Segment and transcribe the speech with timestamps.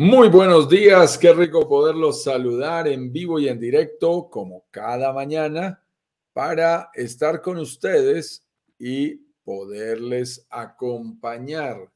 [0.00, 5.82] Muy buenos días, qué rico poderlos saludar en vivo y en directo como cada mañana
[6.32, 8.46] para estar con ustedes
[8.78, 11.90] y poderles acompañar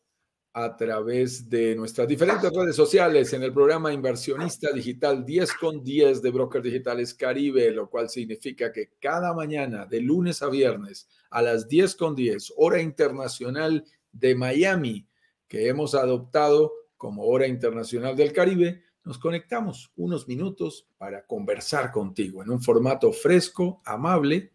[0.52, 6.22] a través de nuestras diferentes redes sociales en el programa Inversionista Digital 10 con 10
[6.22, 11.40] de Brokers Digitales Caribe, lo cual significa que cada mañana de lunes a viernes a
[11.40, 15.06] las 10 con 10, hora internacional de Miami,
[15.46, 22.44] que hemos adoptado como Hora Internacional del Caribe, nos conectamos unos minutos para conversar contigo
[22.44, 24.52] en un formato fresco, amable.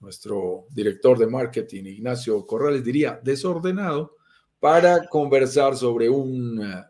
[0.00, 4.16] Nuestro director de marketing, Ignacio Corrales, diría desordenado,
[4.58, 6.82] para conversar sobre un eh,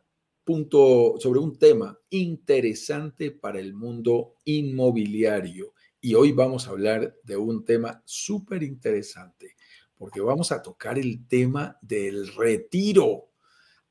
[0.43, 5.75] punto, sobre un tema interesante para el mundo inmobiliario.
[6.01, 9.57] Y hoy vamos a hablar de un tema súper interesante,
[9.95, 13.34] porque vamos a tocar el tema del retiro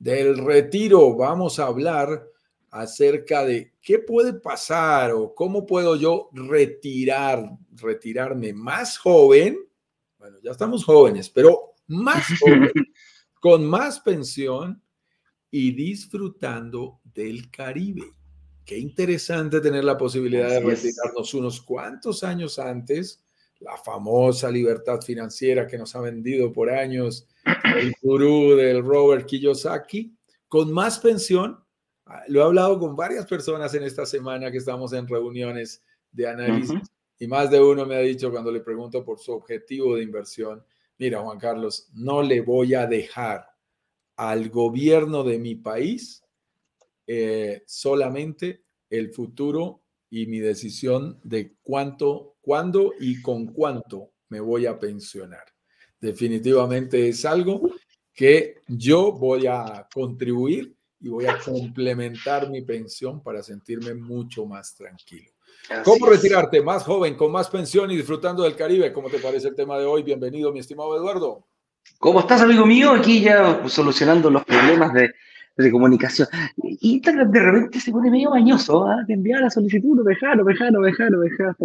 [0.03, 2.27] del retiro vamos a hablar
[2.71, 9.57] acerca de qué puede pasar o cómo puedo yo retirar, retirarme más joven.
[10.19, 12.71] Bueno, ya estamos jóvenes, pero más joven,
[13.39, 14.83] con más pensión
[15.49, 18.11] y disfrutando del Caribe.
[18.65, 23.23] Qué interesante tener la posibilidad de retirarnos unos cuantos años antes,
[23.63, 27.27] la famosa libertad financiera que nos ha vendido por años
[27.77, 30.13] el gurú del Robert Kiyosaki,
[30.47, 31.59] con más pensión.
[32.05, 36.27] Ah, lo he hablado con varias personas en esta semana que estamos en reuniones de
[36.27, 36.79] análisis
[37.23, 40.63] y más de uno me ha dicho cuando le pregunto por su objetivo de inversión,
[40.97, 43.47] mira Juan Carlos, no le voy a dejar
[44.17, 46.23] al gobierno de mi país
[47.07, 54.67] eh, solamente el futuro y mi decisión de cuánto, cuándo y con cuánto me voy
[54.67, 55.45] a pensionar
[56.03, 57.61] definitivamente es algo
[58.13, 64.75] que yo voy a contribuir y voy a complementar mi pensión para sentirme mucho más
[64.75, 65.31] tranquilo.
[65.83, 68.91] ¿Cómo retirarte más joven, con más pensión y disfrutando del Caribe?
[68.91, 70.03] ¿Cómo te parece el tema de hoy?
[70.03, 71.47] Bienvenido, mi estimado Eduardo.
[71.99, 72.91] ¿Cómo estás, amigo mío?
[72.91, 75.09] Aquí ya solucionando los problemas de,
[75.55, 76.27] de comunicación.
[76.57, 79.03] Y de repente se pone medio bañoso, ¿ah?
[79.07, 81.55] de enviar la solicitud, no dejar, no dejar, no dejar, no dejar.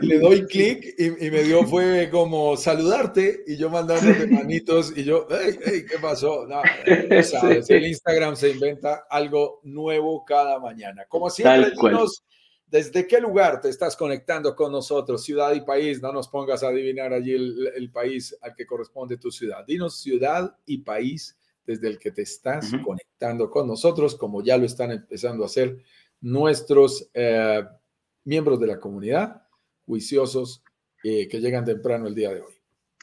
[0.00, 5.26] le, doy clic y, me dio fue como saludarte y yo mandándote manitos y yo,
[5.30, 6.46] hey, hey, ¿qué pasó?
[6.46, 6.62] No,
[7.22, 11.04] sabes, el Instagram se inventa algo nuevo cada mañana.
[11.08, 12.24] Como siempre, dinos
[12.66, 16.02] desde qué lugar te estás conectando con nosotros, ciudad y país.
[16.02, 19.64] No nos pongas a adivinar allí el, el país al que corresponde tu ciudad.
[19.64, 24.64] Dinos ciudad y país desde el que te estás conectando con nosotros, como ya lo
[24.64, 25.78] están empezando a hacer
[26.20, 27.64] nuestros eh,
[28.24, 29.42] miembros de la comunidad,
[29.84, 30.62] juiciosos,
[31.02, 32.52] eh, que llegan temprano el día de hoy.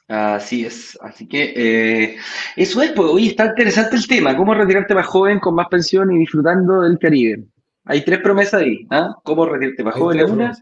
[0.07, 2.17] Así es, así que eh,
[2.57, 6.11] eso es, pues hoy está interesante el tema, cómo retirarte más joven con más pensión
[6.11, 7.45] y disfrutando del Caribe.
[7.85, 9.15] Hay tres promesas ahí, ¿ah?
[9.23, 10.57] Cómo retirarte más joven la una,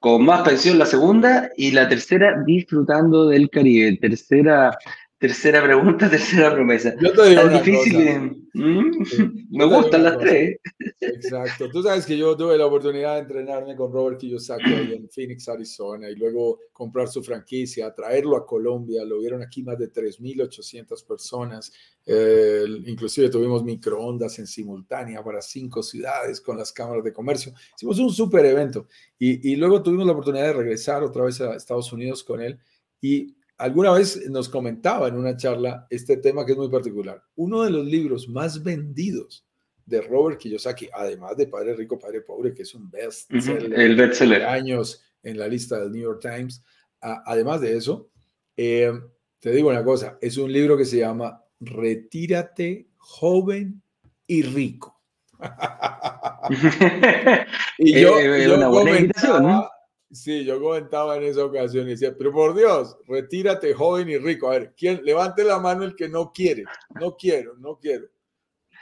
[0.00, 3.98] con más pensión la segunda y la tercera disfrutando del Caribe.
[3.98, 4.76] Tercera
[5.18, 6.94] Tercera pregunta, tercera promesa.
[7.00, 8.48] Yo te digo difícil.
[8.54, 9.02] ¿Mm?
[9.50, 10.60] Me gustan las tres.
[11.00, 11.68] Exacto.
[11.70, 15.48] Tú sabes que yo tuve la oportunidad de entrenarme con Robert Kiyosaki ahí en Phoenix,
[15.48, 19.04] Arizona, y luego comprar su franquicia, traerlo a Colombia.
[19.04, 21.72] Lo vieron aquí más de 3.800 personas.
[22.06, 27.52] Eh, inclusive tuvimos microondas en simultánea para cinco ciudades con las cámaras de comercio.
[27.74, 28.86] Hicimos un súper evento.
[29.18, 32.56] Y, y luego tuvimos la oportunidad de regresar otra vez a Estados Unidos con él.
[33.00, 37.22] Y alguna vez nos comentaba en una charla este tema que es muy particular.
[37.36, 39.44] Uno de los libros más vendidos
[39.84, 44.40] de Robert Kiyosaki, además de Padre Rico, Padre Pobre, que es un bestseller, el bestseller.
[44.40, 46.62] de años en la lista del New York Times.
[47.00, 48.10] además de eso,
[48.56, 48.92] eh,
[49.40, 53.82] te digo una cosa, es un libro que se llama Retírate joven
[54.26, 55.00] y rico.
[57.78, 59.70] y yo, eh, yo una buena comentaba,
[60.10, 64.48] Sí, yo comentaba en esa ocasión y decía, pero por Dios, retírate joven y rico.
[64.48, 65.00] A ver, ¿quién?
[65.04, 66.64] Levante la mano el que no quiere.
[66.98, 68.06] No quiero, no quiero.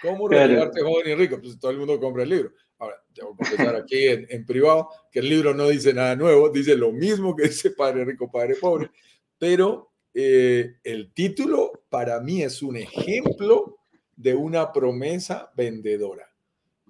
[0.02, 1.40] ¿Cómo retirarte joven y rico?
[1.40, 2.52] Pues todo el mundo compra el libro.
[2.78, 6.76] Ahora, tengo que confesar aquí en, privado que el libro no dice nada nuevo, dice
[6.76, 8.90] lo mismo que dice Padre Rico, Padre Pobre,
[9.38, 13.78] pero eh, el título para mí es un ejemplo
[14.14, 16.28] de una promesa vendedora.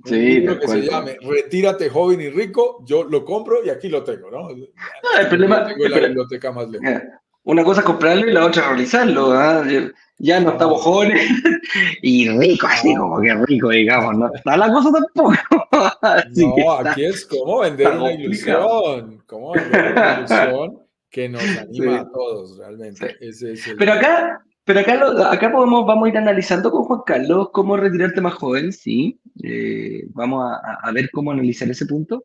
[0.05, 4.31] Sí, que se llame Retírate joven y rico, yo lo compro y aquí lo tengo,
[4.31, 4.51] ¿no?
[4.51, 7.03] el problema, tengo la biblioteca más lejos.
[7.45, 9.33] Una cosa es comprarlo y la otra realizarlo.
[9.33, 9.65] ¿ah?
[10.19, 11.31] Ya no estamos jóvenes
[12.03, 14.17] y ricos, así como que rico, digamos.
[14.17, 15.35] No está la cosa tampoco.
[16.57, 19.23] no, aquí es como vender una ilusión.
[19.27, 23.17] Como vender una ilusión que nos anima a todos, realmente.
[23.79, 28.21] Pero acá, pero acá, acá podemos, vamos a ir analizando con Juan Carlos cómo retirarte
[28.21, 29.21] más joven, sí.
[29.45, 30.45] eh, vamos
[30.83, 32.25] a, ver cómo analizar ese punto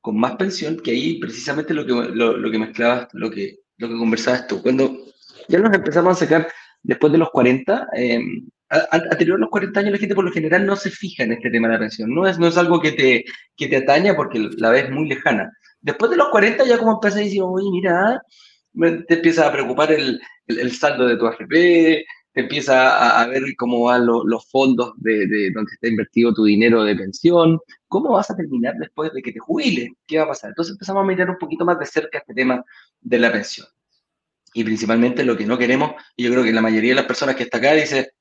[0.00, 3.98] con más pensión, que ahí precisamente lo que, lo, que mezclabas, lo que, lo que
[3.98, 4.62] conversabas tú.
[4.62, 4.98] Cuando
[5.48, 6.48] ya nos empezamos a sacar
[6.80, 8.20] después de los 40, eh,
[8.92, 11.50] anterior a los 40 años la gente por lo general no se fija en este
[11.50, 13.24] tema de la pensión, no es, no es algo que te,
[13.56, 15.50] que te ataña porque la ves muy lejana.
[15.80, 18.22] Después de los 40 ya como empiezas a decir, oye, mira,
[18.72, 23.84] te empieza a preocupar el, el, saldo de tu AFP, te empieza a, ver cómo
[23.84, 27.58] van los fondos de, de, donde está invertido tu dinero de pensión,
[27.88, 30.50] cómo vas a terminar después de que te jubiles, qué va a pasar.
[30.50, 32.64] Entonces empezamos a mirar un poquito más de cerca este tema
[33.00, 33.66] de la pensión.
[34.54, 37.36] Y principalmente lo que no queremos, y yo creo que la mayoría de las personas
[37.36, 38.12] que está acá dice,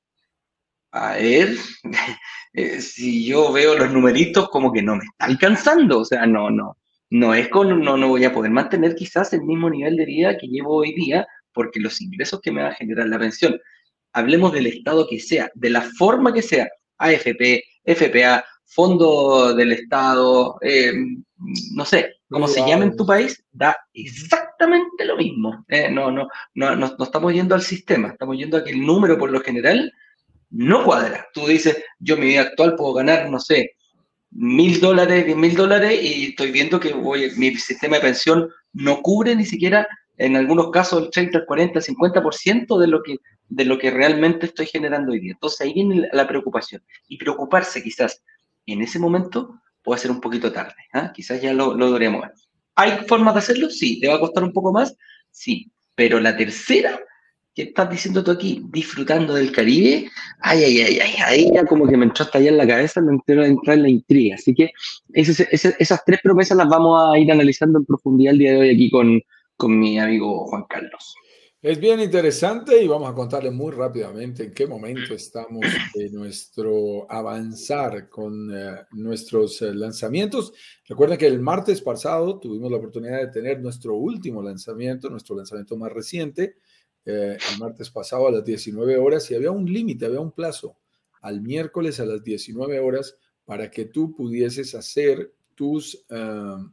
[0.92, 1.56] a ver,
[2.54, 6.50] eh, si yo veo los numeritos como que no me está alcanzando, o sea, no,
[6.50, 6.79] no,
[7.10, 10.38] no es con, no, no voy a poder mantener quizás el mismo nivel de vida
[10.38, 13.60] que llevo hoy día, porque los ingresos que me va a generar la pensión,
[14.14, 16.68] hablemos del estado que sea, de la forma que sea,
[16.98, 20.94] AFP, FPA, Fondo del Estado, eh,
[21.74, 25.66] no sé, como se llame en tu país, da exactamente lo mismo.
[25.68, 28.86] Eh, no, no, no, no, no estamos yendo al sistema, estamos yendo a que el
[28.86, 29.92] número por lo general
[30.52, 31.28] no cuadra.
[31.34, 33.72] Tú dices, yo mi vida actual puedo ganar, no sé,
[34.32, 39.02] mil dólares, diez mil dólares y estoy viendo que voy, mi sistema de pensión no
[39.02, 39.88] cubre ni siquiera
[40.18, 43.18] en algunos casos el 30, el 40, el 50% de lo que
[43.50, 45.32] de lo que realmente estoy generando hoy día.
[45.34, 46.84] Entonces ahí viene la preocupación.
[47.08, 48.24] Y preocuparse quizás
[48.68, 50.76] en ese momento puede ser un poquito tarde.
[50.94, 51.12] ¿ah?
[51.14, 52.32] Quizás ya lo, lo deberíamos ver.
[52.76, 53.70] ¿Hay formas de hacerlo?
[53.70, 54.00] Sí.
[54.00, 54.96] ¿Te va a costar un poco más?
[55.32, 55.72] Sí.
[55.96, 57.00] Pero la tercera
[57.60, 58.64] ¿Qué estás diciendo tú aquí?
[58.72, 60.10] Disfrutando del Caribe.
[60.40, 63.02] Ay, ay, ay, ay, ahí ya como que me entró hasta allá en la cabeza,
[63.02, 64.36] me entró a entrar en la intriga.
[64.36, 64.72] Así que
[65.12, 68.90] esas, tres promesas las vamos a ir analizando en profundidad el día de hoy aquí
[68.90, 69.22] con,
[69.58, 71.16] con mi amigo Juan Carlos.
[71.62, 77.12] Es bien interesante y vamos a contarle muy rápidamente en qué momento estamos de nuestro
[77.12, 80.54] avanzar con eh, nuestros eh, lanzamientos.
[80.88, 85.76] Recuerden que el martes pasado tuvimos la oportunidad de tener nuestro último lanzamiento, nuestro lanzamiento
[85.76, 86.56] más reciente,
[87.06, 90.76] eh, el martes pasado a las 19 horas y había un límite, había un plazo
[91.22, 96.70] al miércoles a las 19 horas para que tú pudieses hacer tus, uh,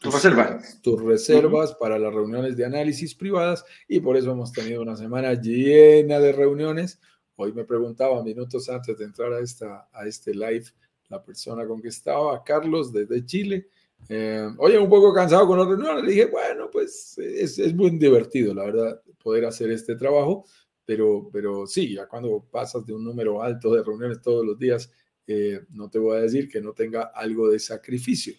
[0.00, 4.82] tus, reservas, tus reservas para las reuniones de análisis privadas y por eso hemos tenido
[4.82, 7.00] una semana llena de reuniones.
[7.36, 10.66] Hoy me preguntaba minutos antes de entrar a, esta, a este live
[11.08, 13.68] la persona con que estaba, Carlos, desde Chile,
[14.08, 16.04] eh, oye, un poco cansado con los reuniones.
[16.04, 20.44] Le dije, bueno, pues es, es, muy divertido, la verdad, poder hacer este trabajo,
[20.84, 24.88] pero, pero sí, ya cuando pasas de un número alto de reuniones todos los días,
[25.26, 28.34] eh, no te voy a decir que no tenga algo de sacrificio.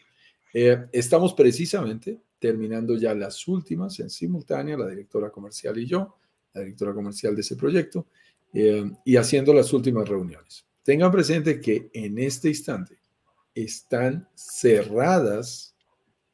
[0.54, 6.16] Eh, estamos precisamente terminando ya las últimas en simultánea, la directora comercial y yo,
[6.54, 8.08] la directora comercial de ese proyecto,
[8.54, 10.66] y haciendo las últimas reuniones.
[10.84, 12.98] Tengan presente que en este instante
[13.54, 15.76] están cerradas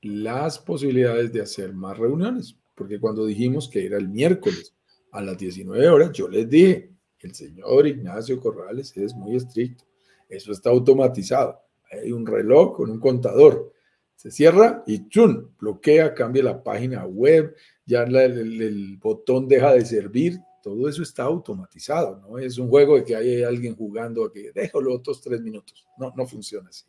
[0.04, 4.74] las posibilidades de hacer más reuniones, porque cuando dijimos que era el miércoles
[5.12, 9.86] a las 19 horas, yo les dije, el señor Ignacio Corrales es muy estricto,
[10.30, 11.60] eso está automatizado,
[11.92, 13.72] hay un reloj con un contador,
[14.16, 15.54] se cierra y ¡chun!
[15.60, 21.24] bloquea, cambia la página web, ya el, el, botón deja de servir, todo eso está
[21.24, 25.42] automatizado, no es un juego de que hay alguien jugando a que déjalo otros tres
[25.42, 26.86] minutos, no, no funciona así.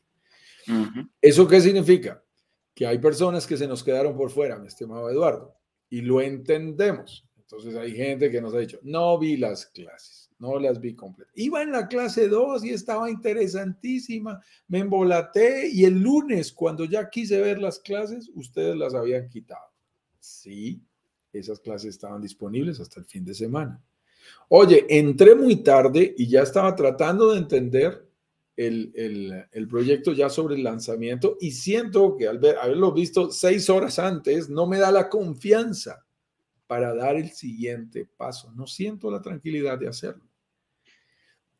[1.21, 2.23] ¿Eso qué significa?
[2.75, 5.55] Que hay personas que se nos quedaron por fuera, mi estimado Eduardo,
[5.95, 7.25] y lo entendemos.
[7.39, 11.33] Entonces hay gente que nos ha dicho, no vi las clases, no las vi completas.
[11.37, 17.09] Iba en la clase 2 y estaba interesantísima, me embolaté y el lunes, cuando ya
[17.09, 19.71] quise ver las clases, ustedes las habían quitado.
[20.19, 20.83] Sí,
[21.33, 23.81] esas clases estaban disponibles hasta el fin de semana.
[24.49, 28.04] Oye, entré muy tarde y ya estaba tratando de entender
[28.57, 33.99] el, proyecto ya sobre el lanzamiento y siento que al ver, haberlo visto seis horas
[33.99, 36.05] antes no me da la confianza
[36.67, 38.53] para dar el siguiente paso.
[38.53, 40.25] No siento la tranquilidad de hacerlo.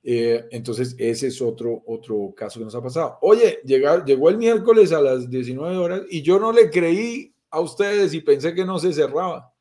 [0.03, 3.19] Eh, entonces, ese es otro, otro caso que nos ha pasado.
[3.23, 7.61] Oye, llegar, llegó el miércoles a las 19 horas y yo no le creí a
[7.61, 9.54] ustedes y pensé que no se cerraba.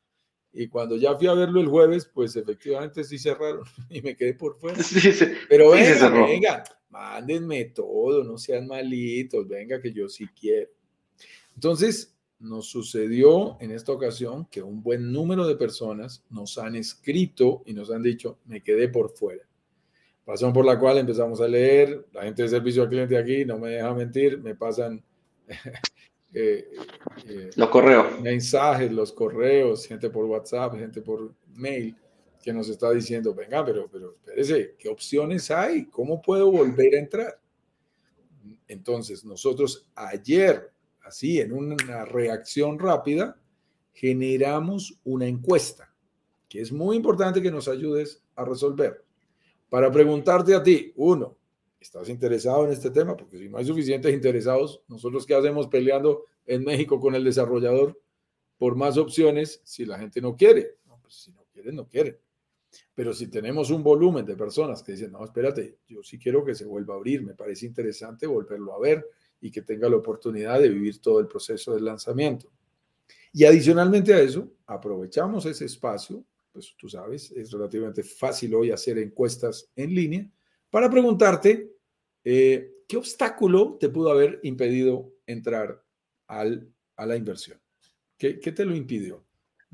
[0.56, 4.34] Y cuando ya fui a verlo el jueves, pues efectivamente sí cerraron y me quedé
[4.34, 4.78] por fuera.
[5.48, 10.70] Pero venga, venga, mándenme todo, no sean malitos, venga que yo sí quiero.
[11.56, 17.62] Entonces, nos sucedió en esta ocasión que un buen número de personas nos han escrito
[17.66, 19.42] y nos han dicho, me quedé por fuera.
[20.26, 23.58] Razón por la cual empezamos a leer, la gente de servicio al cliente aquí no
[23.58, 25.02] me deja mentir, me pasan
[26.34, 26.68] eh,
[27.28, 28.20] eh, los correos.
[28.20, 31.96] Mensajes, los correos, gente por WhatsApp, gente por mail
[32.42, 35.86] que nos está diciendo, venga, pero, pero espérese, ¿qué opciones hay?
[35.86, 37.40] ¿Cómo puedo volver a entrar?
[38.68, 40.70] Entonces, nosotros ayer,
[41.02, 43.40] así, en una reacción rápida,
[43.94, 45.94] generamos una encuesta,
[46.48, 49.02] que es muy importante que nos ayudes a resolver.
[49.70, 51.38] Para preguntarte a ti, uno,
[51.84, 53.14] ¿estás interesado en este tema?
[53.14, 58.00] Porque si no hay suficientes interesados, nosotros qué hacemos peleando en México con el desarrollador
[58.56, 60.78] por más opciones si la gente no quiere.
[60.86, 62.16] No, pues si no quieren, no quieren.
[62.94, 66.54] Pero si tenemos un volumen de personas que dicen, no, espérate, yo sí quiero que
[66.54, 69.06] se vuelva a abrir, me parece interesante volverlo a ver
[69.40, 72.50] y que tenga la oportunidad de vivir todo el proceso del lanzamiento.
[73.30, 78.96] Y adicionalmente a eso, aprovechamos ese espacio, pues tú sabes, es relativamente fácil hoy hacer
[78.98, 80.30] encuestas en línea,
[80.70, 81.73] para preguntarte
[82.24, 85.84] eh, qué obstáculo te pudo haber impedido entrar
[86.26, 87.60] al, a la inversión.
[88.16, 89.24] ¿Qué, ¿Qué te lo impidió?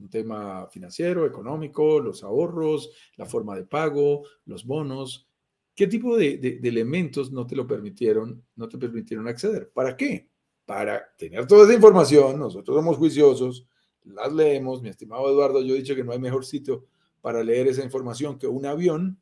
[0.00, 5.28] un tema financiero, económico, los ahorros, la forma de pago, los bonos.
[5.74, 9.70] ¿Qué tipo de, elementos no te lo permitieron, no te permitieron acceder?
[9.70, 10.28] ¿Para qué?
[10.64, 13.66] Para tener toda esa información, nosotros somos juiciosos,
[14.04, 16.86] las leemos, mi estimado Eduardo, yo he dicho que no hay mejor sitio
[17.20, 19.20] para leer esa información que un avión,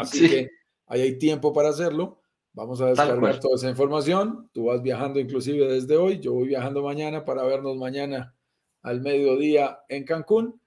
[0.00, 0.50] así que
[0.90, 2.20] ahí hay tiempo para hacerlo.
[2.52, 4.50] Vamos a descargar toda esa información.
[4.52, 8.36] Tú vas viajando inclusive desde hoy, yo voy viajando mañana para vernos mañana
[8.82, 10.60] al mediodía en Cancún.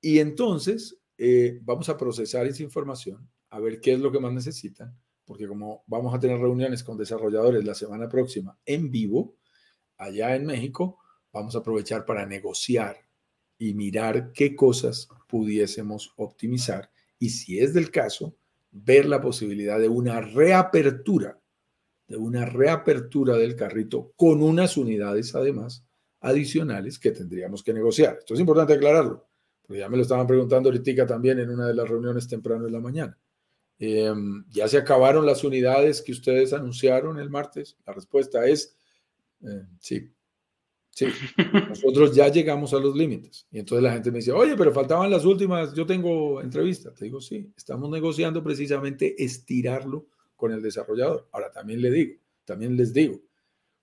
[0.00, 4.32] Y entonces eh, vamos a procesar esa información, a ver qué es lo que más
[4.32, 9.36] necesitan, porque como vamos a tener reuniones con desarrolladores la semana próxima en vivo,
[9.98, 10.98] allá en México,
[11.32, 12.96] vamos a aprovechar para negociar
[13.58, 18.36] y mirar qué cosas pudiésemos optimizar y si es del caso,
[18.84, 21.40] ver la posibilidad de una reapertura,
[22.06, 25.84] de una reapertura del carrito con unas unidades además
[26.20, 28.16] adicionales que tendríamos que negociar.
[28.18, 29.28] Esto es importante aclararlo,
[29.62, 32.72] porque ya me lo estaban preguntando ahorita también en una de las reuniones temprano en
[32.72, 33.18] la mañana.
[33.78, 37.76] Em, ¿Ya se acabaron las unidades que ustedes anunciaron el martes?
[37.86, 38.76] La respuesta es
[39.42, 40.12] eh, sí.
[40.96, 41.08] Sí,
[41.68, 43.46] nosotros ya llegamos a los límites.
[43.50, 46.94] Y entonces la gente me dice, oye, pero faltaban las últimas, yo tengo entrevista.
[46.94, 51.28] Te digo, sí, estamos negociando precisamente estirarlo con el desarrollador.
[51.32, 52.14] Ahora también le digo,
[52.46, 53.20] también les digo,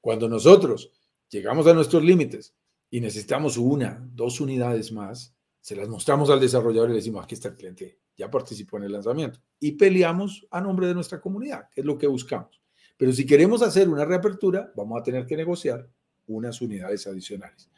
[0.01, 0.91] cuando nosotros
[1.29, 2.55] llegamos a nuestros límites
[2.89, 7.35] y necesitamos una, dos unidades más, se las mostramos al desarrollador y le decimos, aquí
[7.35, 9.39] está el cliente, ya participó en el lanzamiento.
[9.59, 12.59] Y peleamos a nombre de nuestra comunidad, que es lo que buscamos.
[12.97, 15.87] Pero si queremos hacer una reapertura, vamos a tener que negociar
[16.27, 17.69] unas unidades adicionales.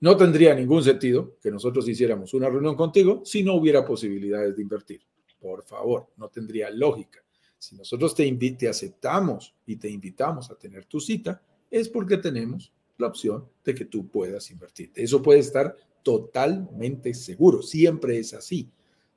[0.00, 4.62] No tendría ningún sentido que nosotros hiciéramos una reunión contigo si no hubiera posibilidades de
[4.62, 5.00] invertir.
[5.40, 7.20] Por favor, no tendría lógica.
[7.58, 12.72] Si nosotros te, te aceptamos y te invitamos a tener tu cita, es porque tenemos
[12.98, 14.90] la opción de que tú puedas invertir.
[14.94, 17.62] Eso puede estar totalmente seguro.
[17.62, 18.70] Siempre es así.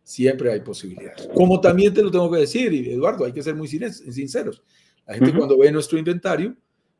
[0.03, 1.27] Siempre hay posibilidades.
[1.35, 4.63] Como también te lo tengo que decir, Eduardo, hay que ser muy sinceros.
[5.05, 6.55] La gente cuando ve nuestro inventario,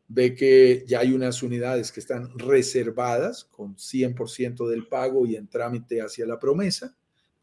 [0.07, 5.47] ve que ya hay unas unidades que están reservadas con 100% del pago y en
[5.47, 6.95] trámite hacia la promesa.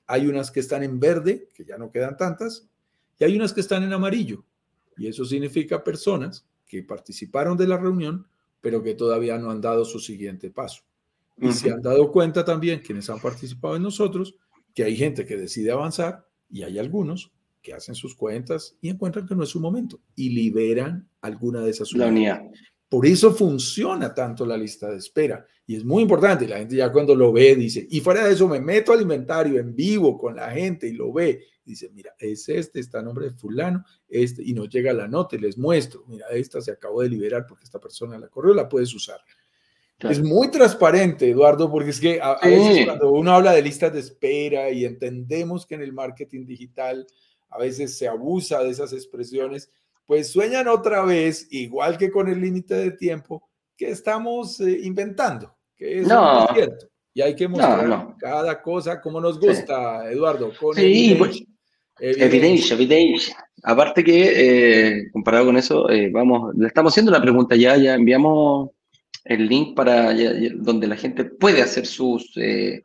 [0.07, 2.69] Hay unas que están en verde, que ya no quedan tantas,
[3.19, 4.45] y hay unas que están en amarillo.
[4.97, 8.27] Y eso significa personas que participaron de la reunión,
[8.61, 10.83] pero que todavía no han dado su siguiente paso.
[11.37, 14.37] Y se han dado cuenta también, quienes han participado en nosotros,
[14.75, 17.33] que hay gente que decide avanzar y hay algunos
[17.65, 21.71] que hacen sus cuentas y encuentran que no es su momento y liberan alguna de
[21.71, 22.61] esas unidades.
[22.89, 26.47] Por eso funciona tanto la lista de espera y es muy importante.
[26.47, 29.59] La gente ya cuando lo ve dice, y fuera de eso me meto al inventario
[29.59, 33.31] en vivo con la gente y lo ve dice, mira, es este, está a nombre
[33.31, 37.01] de fulano, este, y nos llega la nota y les muestro, mira, esta se acabó
[37.01, 39.21] de liberar porque esta persona la corrió, la puedes usar.
[40.01, 44.01] Es muy transparente, Eduardo, porque es que a, veces cuando uno habla de listas de
[44.01, 47.07] espera y entendemos que en el marketing digital
[47.49, 49.71] a veces se abusa de esas expresiones,
[50.07, 55.57] pues sueñan otra vez, igual que con el límite de tiempo, que estamos eh, inventando,
[55.77, 56.47] que es no.
[56.53, 56.87] cierto.
[57.13, 60.53] Y hay que mostrar cada cosa como nos gusta, Eduardo.
[60.59, 61.45] Con sí, pues,
[62.01, 63.37] Evidencia, evidencia.
[63.63, 67.95] Aparte que, eh, comparado con eso, eh, vamos, le estamos haciendo la pregunta ya, ya
[67.95, 68.71] enviamos
[69.25, 70.13] el link para
[70.57, 72.85] donde la gente puede hacer sus eh,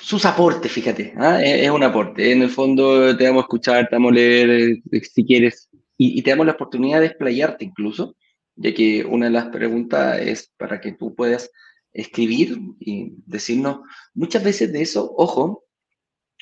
[0.00, 1.42] sus aportes, fíjate, ¿ah?
[1.42, 2.32] es, un aporte.
[2.32, 6.30] En el fondo te vamos a escuchar, te vamos a leer si quieres y, te
[6.30, 8.16] damos la oportunidad de explayarte incluso,
[8.56, 11.50] ya que una de las preguntas es para que tú puedas
[11.92, 13.80] escribir y decirnos
[14.14, 15.64] muchas veces de eso, ojo,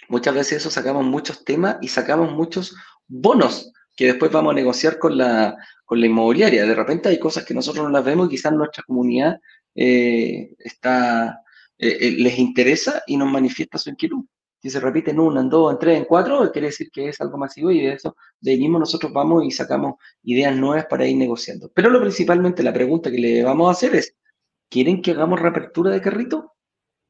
[0.09, 2.75] Muchas veces eso sacamos muchos temas y sacamos muchos
[3.07, 6.65] bonos que después vamos a negociar con la, con la inmobiliaria.
[6.65, 9.39] De repente hay cosas que nosotros no las vemos y quizás nuestra comunidad
[9.75, 11.43] eh, está,
[11.79, 14.25] eh, eh, les interesa y nos manifiesta su inquietud.
[14.61, 17.21] Si se repite en una, en dos, en tres, en cuatro, quiere decir que es
[17.21, 19.95] algo masivo y de eso, de ahí mismo nosotros vamos y sacamos
[20.25, 21.71] ideas nuevas para ir negociando.
[21.75, 24.15] Pero lo principalmente, la pregunta que le vamos a hacer es,
[24.69, 26.55] ¿quieren que hagamos reapertura de carrito?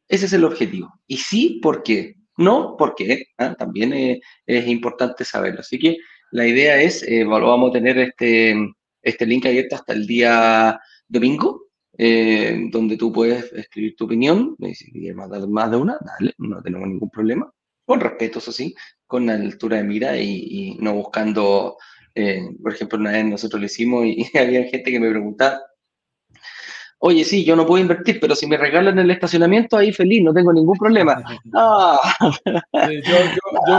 [0.09, 0.93] Ese es el objetivo.
[1.07, 2.17] Y sí, ¿por qué?
[2.37, 3.27] No, ¿por qué?
[3.39, 3.55] ¿Ah?
[3.55, 5.61] También es importante saberlo.
[5.61, 5.97] Así que
[6.31, 8.55] la idea es, eh, vamos a tener este,
[9.03, 11.68] este link abierto hasta el día domingo,
[11.99, 16.89] eh, donde tú puedes escribir tu opinión, si quieres más, de una, dale, no tenemos
[16.89, 17.53] ningún problema,
[17.85, 18.75] con respeto, eso sí,
[19.07, 21.77] con la altura de mira y, no buscando,
[22.15, 25.61] eh, por ejemplo, una vez nosotros lo hicimos y, y había gente que me preguntaba,
[27.01, 30.35] Oye, sí, yo no puedo invertir, pero si me regalan el estacionamiento, ahí feliz, no
[30.35, 31.23] tengo ningún problema.
[31.55, 31.99] Ah.
[32.73, 33.17] yo,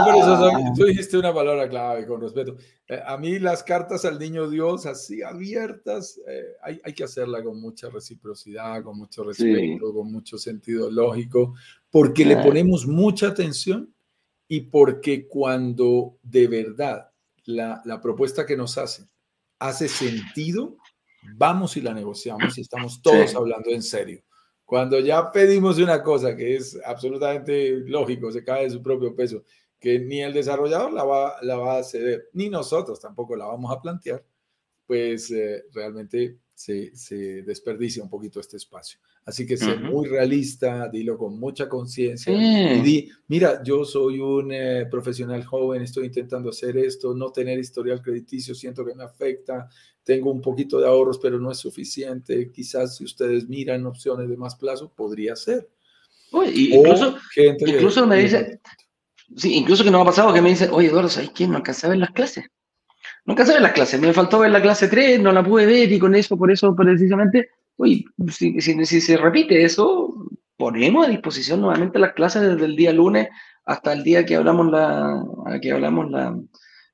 [0.04, 2.56] por eso soy, tú dijiste una palabra clave, con respeto.
[2.88, 7.42] Eh, a mí las cartas al niño Dios así abiertas, eh, hay, hay, que hacerla
[7.42, 11.54] con mucha reciprocidad, con mucho respeto, con mucho sentido lógico,
[11.90, 13.94] porque le ponemos mucha atención
[14.48, 17.10] y porque cuando de verdad
[17.44, 19.08] la, la propuesta que nos hacen
[19.60, 20.76] hace sentido,
[21.36, 24.22] vamos y la negociamos y estamos todos hablando en serio.
[24.64, 29.44] Cuando ya pedimos una cosa que es absolutamente lógico, se cae de su propio peso,
[29.80, 33.72] que ni el desarrollador la va, la va a ceder, ni nosotros tampoco la vamos
[33.72, 34.24] a plantear,
[34.86, 39.00] pues eh, realmente se, se, desperdicia un poquito este espacio.
[39.24, 44.50] Así que sé muy realista, dilo con mucha conciencia y di, mira, yo soy un
[44.50, 49.68] eh, profesional joven, estoy intentando hacer esto, no tener historial crediticio, siento que me afecta,
[50.02, 52.50] tengo un poquito de ahorros, pero no es suficiente.
[52.50, 55.68] Quizás si ustedes miran opciones de más plazo, podría ser.
[56.52, 58.60] incluso, incluso me dice,
[59.36, 61.50] sí, incluso que no ha pasado que me dice, oye Eduardo, ¿sabes quién?
[61.50, 62.44] No alcancé a ver las clases.
[63.24, 65.66] No alcancé a ver las clases, me faltó ver la clase 3, no la pude
[65.66, 70.14] ver y con eso, por eso precisamente, oye, si, se repite eso,
[70.56, 73.28] ponemos a disposición nuevamente las clases desde el día lunes
[73.64, 75.24] hasta el día que hablamos la,
[75.62, 76.38] que hablamos la,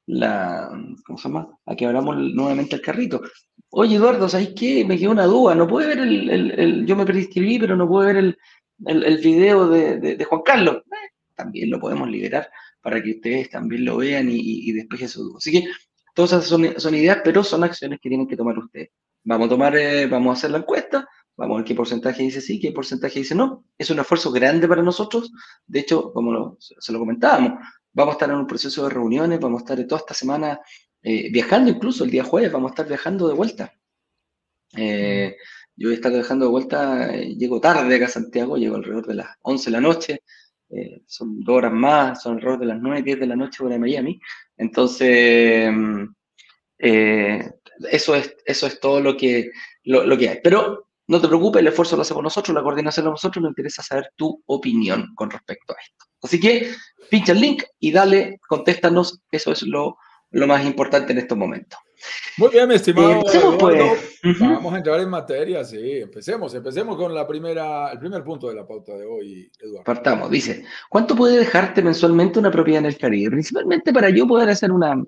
[0.06, 0.70] la,
[1.04, 1.48] ¿cómo se llama?
[1.66, 3.22] A que hablamos nuevamente el carrito.
[3.70, 4.84] Oye, Eduardo, ¿sabes qué?
[4.84, 5.54] Me quedó una duda.
[5.54, 8.38] No puede ver el, el, yo me prescribí, pero no puede ver el,
[8.86, 10.76] el, video de, de, Juan Carlos.
[10.76, 12.48] Eh, también lo podemos liberar
[12.80, 15.38] para que ustedes también lo vean y, y, despejen su duda.
[15.38, 15.68] Así que
[16.14, 18.90] todas esas son, son, ideas, pero son acciones que tienen que tomar ustedes.
[19.26, 22.40] Vamos a tomar, eh, vamos a hacer la encuesta, vamos a ver qué porcentaje dice
[22.40, 23.64] sí, qué porcentaje dice no.
[23.76, 25.32] Es un esfuerzo grande para nosotros.
[25.66, 27.52] De hecho, como se lo comentábamos,
[27.96, 30.60] Vamos a estar en un proceso de reuniones, vamos a estar toda esta semana
[31.02, 33.72] eh, viajando, incluso el día jueves, vamos a estar viajando de vuelta.
[34.76, 35.34] Eh,
[35.74, 39.14] yo voy a estar viajando de vuelta, llego tarde acá a Santiago, llego alrededor de
[39.14, 40.22] las 11 de la noche,
[41.06, 43.80] son dos horas más, son alrededor de las 9, 10 de la noche hora de
[43.80, 44.20] Miami.
[44.58, 45.74] Entonces,
[47.90, 49.50] eso, es, eso es todo lo que,
[49.84, 50.38] lo, lo que hay.
[50.42, 53.50] Pero no te preocupes, el esfuerzo lo hacemos nosotros, la coordinación lo hacemos nosotros, nos
[53.50, 56.06] interesa saber tu opinión con respecto a esto.
[56.22, 56.72] Así que
[57.08, 59.98] pincha el link y dale, contéstanos, eso es lo,
[60.32, 61.78] más importante en estos momentos.
[62.36, 63.22] Muy bien, mi estimado.
[63.58, 64.20] pues.
[64.38, 66.00] Vamos a entrar en materia, sí.
[66.00, 69.84] Empecemos, empecemos con la primera, el primer punto de la pauta de hoy, Eduardo.
[69.84, 73.30] Partamos, dice, ¿cuánto puede dejarte mensualmente una propiedad en el Caribe?
[73.30, 75.02] Principalmente para yo poder hacer una,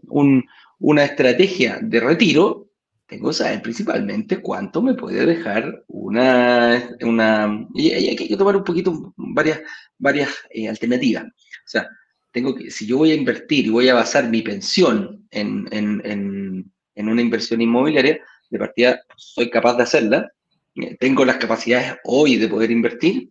[0.80, 2.68] una estrategia de retiro,
[3.06, 6.90] tengo que saber principalmente cuánto me puede dejar una...
[7.02, 9.60] una y hay que tomar un poquito varias,
[9.98, 11.24] varias eh, alternativas.
[11.24, 11.88] O sea,
[12.30, 16.02] tengo que, si yo voy a invertir y voy a basar mi pensión en, en,
[16.04, 20.32] en, en una inversión inmobiliaria, de partida soy capaz de hacerla,
[20.76, 23.30] eh, tengo las capacidades hoy de poder invertir,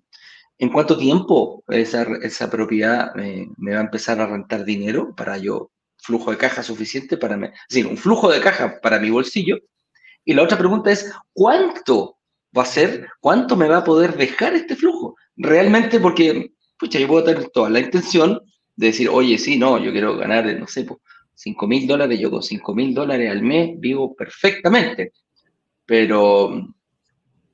[0.57, 5.38] ¿en cuánto tiempo esa, esa propiedad me, me va a empezar a rentar dinero para
[5.38, 5.71] yo
[6.08, 9.58] flujo de caja suficiente para mí, es decir, un flujo de caja para mi bolsillo.
[10.24, 12.17] Y la otra pregunta es, ¿cuánto
[12.58, 13.08] va a ser?
[13.20, 15.15] ¿Cuánto me va a poder dejar este flujo?
[15.36, 18.39] Realmente porque, pucha, yo puedo tener toda la intención
[18.78, 20.88] de decir, oye, sí, no, yo quiero ganar, no sé,
[21.34, 25.12] 5 mil dólares, yo con 5 mil dólares al mes vivo perfectamente.
[25.86, 26.74] Pero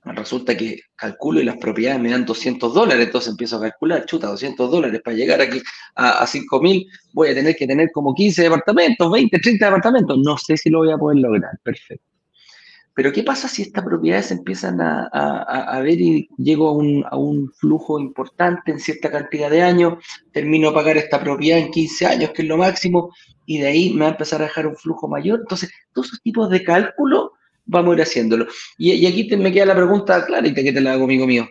[0.06, 4.28] resulta que calculo y las propiedades me dan 200 dólares, entonces empiezo a calcular, chuta,
[4.28, 5.62] 200 dólares para llegar aquí
[5.96, 10.18] a, a 5 mil, voy a tener que tener como 15 departamentos, 20, 30 departamentos,
[10.20, 12.14] no sé si lo voy a poder lograr, perfecto.
[12.96, 18.00] Pero ¿qué pasa si estas propiedades empiezan a, a, ver y llego a un, flujo
[18.00, 19.96] importante en cierta cantidad de años,
[20.32, 23.12] termino a pagar esta propiedad en 15 años, que es lo máximo,
[23.48, 25.40] y de ahí me va a empezar a dejar un flujo mayor?
[25.40, 27.33] Entonces, todos esos tipos de cálculo
[27.66, 28.48] vamos a ir haciéndolo.
[28.78, 31.26] Y, aquí te, me queda la pregunta clara y te, que te la hago, amigo
[31.26, 31.48] mío.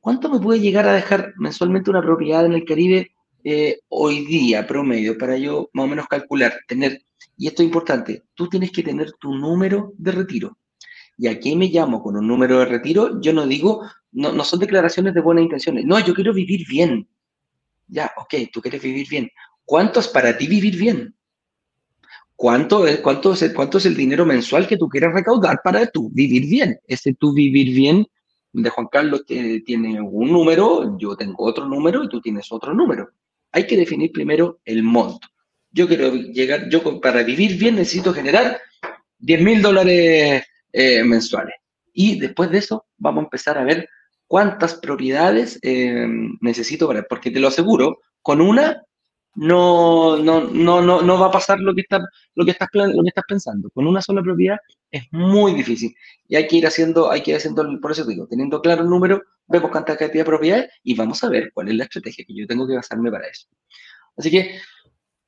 [0.00, 3.12] ¿Cuánto me puede llegar a dejar mensualmente una propiedad en el Caribe
[3.44, 7.02] eh, hoy día, promedio, para yo más o menos calcular, tener,
[7.36, 10.58] y esto es importante, tú tienes que tener tu número de retiro.
[11.16, 13.20] ¿Y a qué me llamo con un número de retiro?
[13.20, 15.84] Yo no digo, no, no son declaraciones de buenas intenciones.
[15.84, 17.08] No, yo quiero vivir bien.
[17.88, 19.30] Ya, ok, tú quieres vivir bien.
[19.64, 21.14] ¿Cuánto es para ti vivir bien?
[22.40, 26.08] ¿Cuánto es, cuánto, es, ¿Cuánto es el dinero mensual que tú quieres recaudar para tú
[26.14, 26.78] vivir bien?
[26.86, 28.06] Ese tú vivir bien
[28.52, 33.10] de Juan Carlos tiene un número, yo tengo otro número y tú tienes otro número.
[33.50, 35.26] Hay que definir primero el monto.
[35.72, 38.60] Yo quiero llegar, yo para vivir bien necesito generar
[39.18, 41.56] 10 mil dólares eh, mensuales.
[41.92, 43.88] Y después de eso vamos a empezar a ver
[44.28, 46.06] cuántas propiedades eh,
[46.40, 48.80] necesito para, porque te lo aseguro, con una
[49.34, 52.00] no, no, no, no, no va a pasar lo que, está,
[52.34, 53.70] lo, que estás, lo que estás pensando.
[53.70, 54.58] Con una sola propiedad
[54.90, 55.94] es muy difícil.
[56.28, 58.90] Y hay que ir haciendo, hay que ir haciendo, por eso digo, teniendo claro el
[58.90, 62.34] número, vemos cuánta cantidad de propiedades y vamos a ver cuál es la estrategia que
[62.34, 63.48] yo tengo que basarme para eso.
[64.16, 64.58] Así que,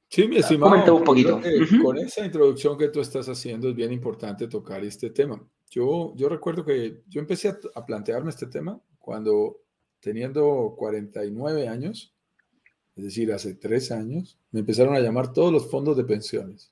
[0.09, 1.41] sí, mi estimado, un poquito.
[1.83, 5.41] Con esa introducción que tú estás haciendo es bien importante tocar este tema.
[5.71, 9.59] Yo, yo recuerdo que yo empecé a, a plantearme este tema cuando
[10.01, 12.15] teniendo 49 años,
[13.01, 16.71] es decir, hace tres años, me empezaron a llamar todos los fondos de pensiones.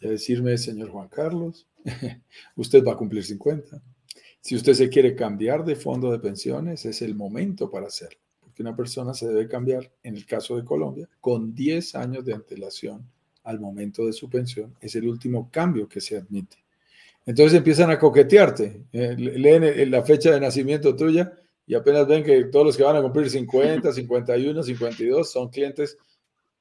[0.00, 1.66] Y a decirme, señor Juan Carlos,
[2.56, 3.82] usted va a cumplir 50.
[4.40, 8.20] Si usted se quiere cambiar de fondo de pensiones, es el momento para hacerlo.
[8.38, 12.34] Porque una persona se debe cambiar, en el caso de Colombia, con 10 años de
[12.34, 13.04] antelación
[13.42, 14.72] al momento de su pensión.
[14.80, 16.58] Es el último cambio que se admite.
[17.26, 18.82] Entonces empiezan a coquetearte.
[18.92, 21.32] Eh, leen la fecha de nacimiento tuya
[21.66, 25.96] y apenas ven que todos los que van a cumplir 50, 51, 52 son clientes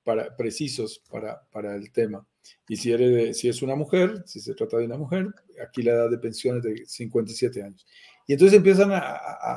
[0.03, 2.25] para, precisos para, para el tema.
[2.67, 5.27] Y si, eres si es una mujer, si se trata de una mujer,
[5.65, 7.85] aquí la edad de pensión es de 57 años.
[8.25, 8.99] Y entonces empiezan a,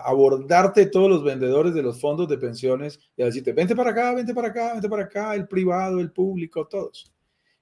[0.05, 4.13] abordarte todos los vendedores de los fondos de pensiones y a decirte, vente para acá,
[4.15, 7.13] vente para acá, vente para acá, el privado, el público, todos.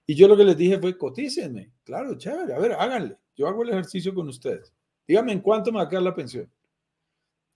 [0.07, 1.73] Y yo lo que les dije fue, cotícenme.
[1.85, 3.16] Claro, chévere, a ver, háganle.
[3.37, 4.73] Yo hago el ejercicio con ustedes.
[5.07, 6.51] Díganme en cuánto me va a quedar la pensión.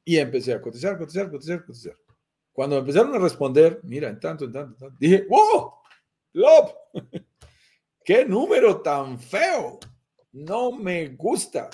[0.09, 1.95] Y empecé a cotizar, cotizar, cotizar, cotizar.
[2.51, 5.75] Cuando empezaron a responder, mira, en tanto, en tanto, en tanto dije, ¡wow!
[6.33, 6.71] ¡Lop!
[8.07, 9.79] ¡Qué número tan feo!
[10.33, 11.69] No me gusta.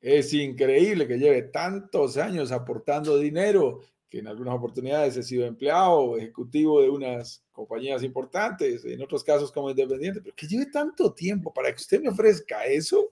[0.00, 6.16] Es increíble que lleve tantos años aportando dinero, que en algunas oportunidades he sido empleado,
[6.16, 11.54] ejecutivo de unas compañías importantes, en otros casos como independiente, pero que lleve tanto tiempo
[11.54, 13.11] para que usted me ofrezca eso.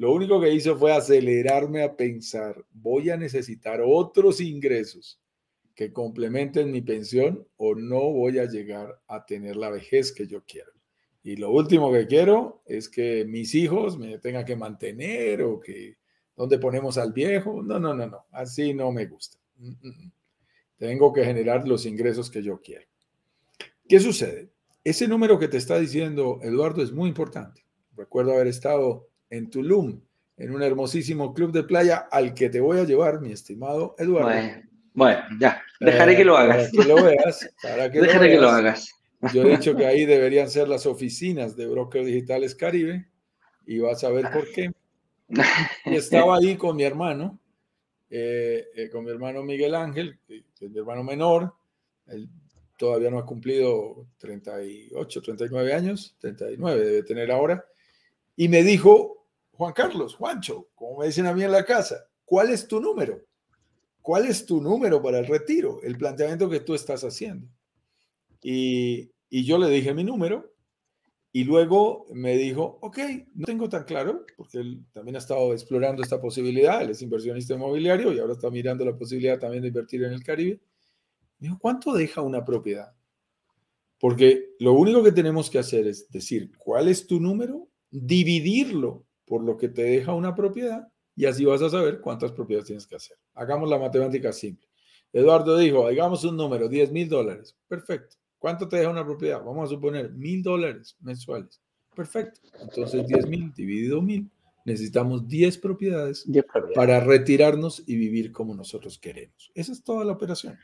[0.00, 5.20] Lo único que hizo fue acelerarme a pensar, voy a necesitar otros ingresos
[5.74, 10.42] que complementen mi pensión o no voy a llegar a tener la vejez que yo
[10.46, 10.72] quiero.
[11.22, 15.98] Y lo último que quiero es que mis hijos me tengan que mantener o que
[16.34, 17.62] ¿dónde ponemos al viejo?
[17.62, 19.36] No, no, no, no, así no me gusta.
[19.56, 20.12] Mm, mm, mm.
[20.78, 22.86] Tengo que generar los ingresos que yo quiero.
[23.86, 24.50] ¿Qué sucede?
[24.82, 27.66] Ese número que te está diciendo Eduardo es muy importante.
[27.94, 30.00] Recuerdo haber estado en Tulum,
[30.36, 34.62] en un hermosísimo club de playa al que te voy a llevar, mi estimado Eduardo.
[34.92, 36.70] Bueno, ya, dejaré que lo eh, hagas.
[36.70, 37.50] Para que lo veas.
[37.62, 38.94] Para que dejaré que lo hagas.
[39.32, 43.06] Yo he dicho que ahí deberían ser las oficinas de Broker Digitales Caribe
[43.66, 44.72] y vas a ver por qué.
[45.84, 47.38] Y estaba ahí con mi hermano,
[48.08, 51.54] eh, eh, con mi hermano Miguel Ángel, que es mi hermano menor.
[52.06, 52.28] Él
[52.78, 57.64] todavía no ha cumplido 38, 39 años, 39 debe tener ahora.
[58.36, 59.19] Y me dijo,
[59.60, 63.26] Juan Carlos, Juancho, como me dicen a mí en la casa, ¿cuál es tu número?
[64.00, 65.82] ¿Cuál es tu número para el retiro?
[65.82, 67.46] El planteamiento que tú estás haciendo.
[68.42, 70.54] Y, yo le dije mi número
[71.30, 73.00] y luego me dijo, ok,
[73.34, 77.52] no tengo tan claro, porque él también ha estado explorando esta posibilidad, él es inversionista
[77.52, 80.58] inmobiliario y ahora está mirando la posibilidad también de invertir en el Caribe.
[81.38, 82.94] Me dijo, ¿cuánto deja una propiedad?
[83.98, 87.68] Porque lo único que tenemos que hacer es decir, ¿cuál es tu número?
[87.90, 92.66] Dividirlo por lo que te deja una propiedad y así vas a saber cuántas propiedades
[92.66, 93.16] tienes que hacer.
[93.34, 94.66] Hagamos la matemática simple.
[95.12, 97.56] Eduardo dijo, hagamos un número, 10 mil dólares.
[97.68, 98.16] Perfecto.
[98.40, 99.40] ¿Cuánto te deja una propiedad?
[99.44, 101.60] Vamos a suponer mil dólares mensuales.
[101.94, 102.40] Perfecto.
[102.60, 104.28] Entonces 10 mil dividido mil.
[104.64, 106.26] Necesitamos 10 propiedades,
[106.74, 109.52] para retirarnos y vivir como nosotros queremos.
[109.54, 110.58] Esa es toda la operación.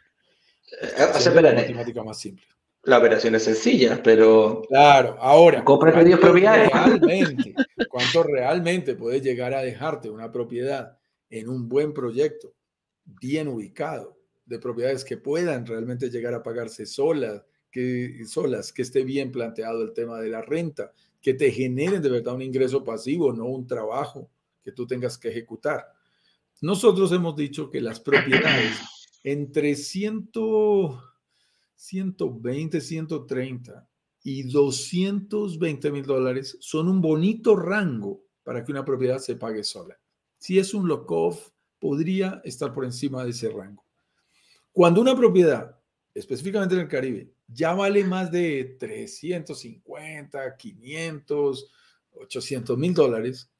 [0.82, 2.44] Eh, es la matemática más simple.
[2.86, 4.62] La operación es sencilla, pero.
[4.68, 5.64] Claro, ahora.
[5.64, 6.70] Compra 10 propiedades.
[6.72, 7.52] Realmente,
[7.90, 10.96] ¿Cuánto realmente puedes llegar a dejarte una propiedad
[11.28, 12.54] en un buen proyecto,
[13.04, 19.02] bien ubicado, de propiedades que puedan realmente llegar a pagarse solas, que, solas, que esté
[19.02, 23.32] bien planteado el tema de la renta, que te generen de verdad un ingreso pasivo,
[23.32, 24.30] no un trabajo
[24.62, 25.86] que tú tengas que ejecutar?
[26.60, 28.78] Nosotros hemos dicho que las propiedades
[29.24, 30.30] entre 100
[31.76, 33.88] 120, 130
[34.24, 39.98] y 220 mil dólares son un bonito rango para que una propiedad se pague sola.
[40.38, 43.84] Si es un lock-off, podría estar por encima de ese rango.
[44.72, 45.76] Cuando una propiedad
[46.16, 51.70] específicamente en el Caribe, ya vale más de 350, 500,
[52.12, 53.50] 800 mil dólares,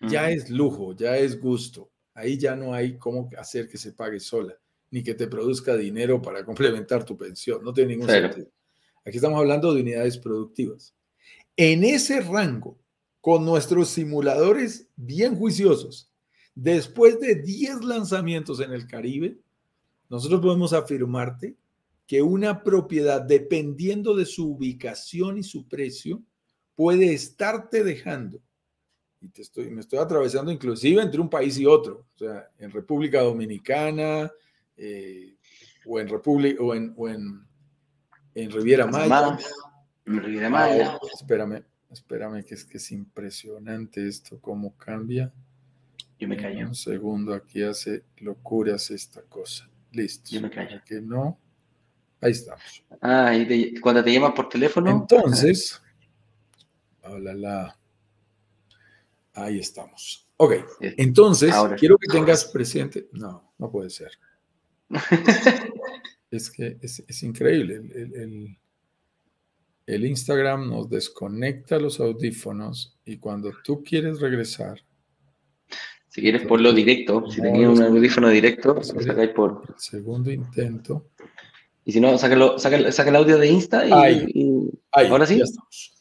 [0.00, 1.90] ya es lujo, ya es gusto.
[2.14, 4.56] Ahí ya no hay cómo hacer que se pague sola,
[4.90, 7.62] ni que te produzca dinero para complementar tu pensión.
[7.62, 8.48] No tiene ningún sentido.
[9.04, 10.94] Aquí estamos hablando de unidades productivas.
[11.56, 12.78] En ese rango,
[13.20, 16.10] con nuestros simuladores bien juiciosos,
[16.54, 19.38] después de 10 lanzamientos en el Caribe,
[20.08, 21.56] nosotros podemos afirmarte
[22.06, 26.22] que una propiedad, dependiendo de su ubicación y su precio,
[26.74, 28.40] puede estarte dejando,
[29.20, 32.70] y te estoy, me estoy atravesando inclusive entre un país y otro, o sea, en
[32.70, 34.30] República Dominicana,
[34.78, 35.34] eh,
[35.84, 37.46] o en República, o en, o en,
[38.34, 39.38] en Riviera Maya.
[40.06, 40.92] En Riviera Maya.
[40.94, 45.32] Ah, espérame, espérame, que es que es impresionante esto, cómo cambia.
[46.18, 46.66] Yo me callo.
[46.66, 49.68] Un segundo, aquí hace locuras esta cosa.
[49.92, 50.30] Listo.
[50.30, 50.80] Yo me callo.
[50.84, 51.38] Que no.
[52.20, 52.84] Ahí estamos.
[53.00, 54.90] Ah, y cuando te llaman por teléfono.
[54.90, 55.80] Entonces,
[57.02, 57.78] hola, la.
[59.34, 60.26] Ahí estamos.
[60.36, 63.08] Ok, entonces, quiero que tengas presente.
[63.12, 64.10] No, no puede ser.
[66.30, 67.76] es que es, increíble.
[67.76, 68.56] El,
[69.86, 74.80] el, Instagram nos desconecta los audífonos y cuando tú quieres regresar.
[76.08, 79.62] Si quieres ponlo directo, si tenías un audífono directo, lo por.
[79.68, 81.10] El segundo intento.
[81.84, 85.38] Y si no, saca, el audio de Insta y, ahí, ahora sí.
[85.38, 85.94] Ya estamos.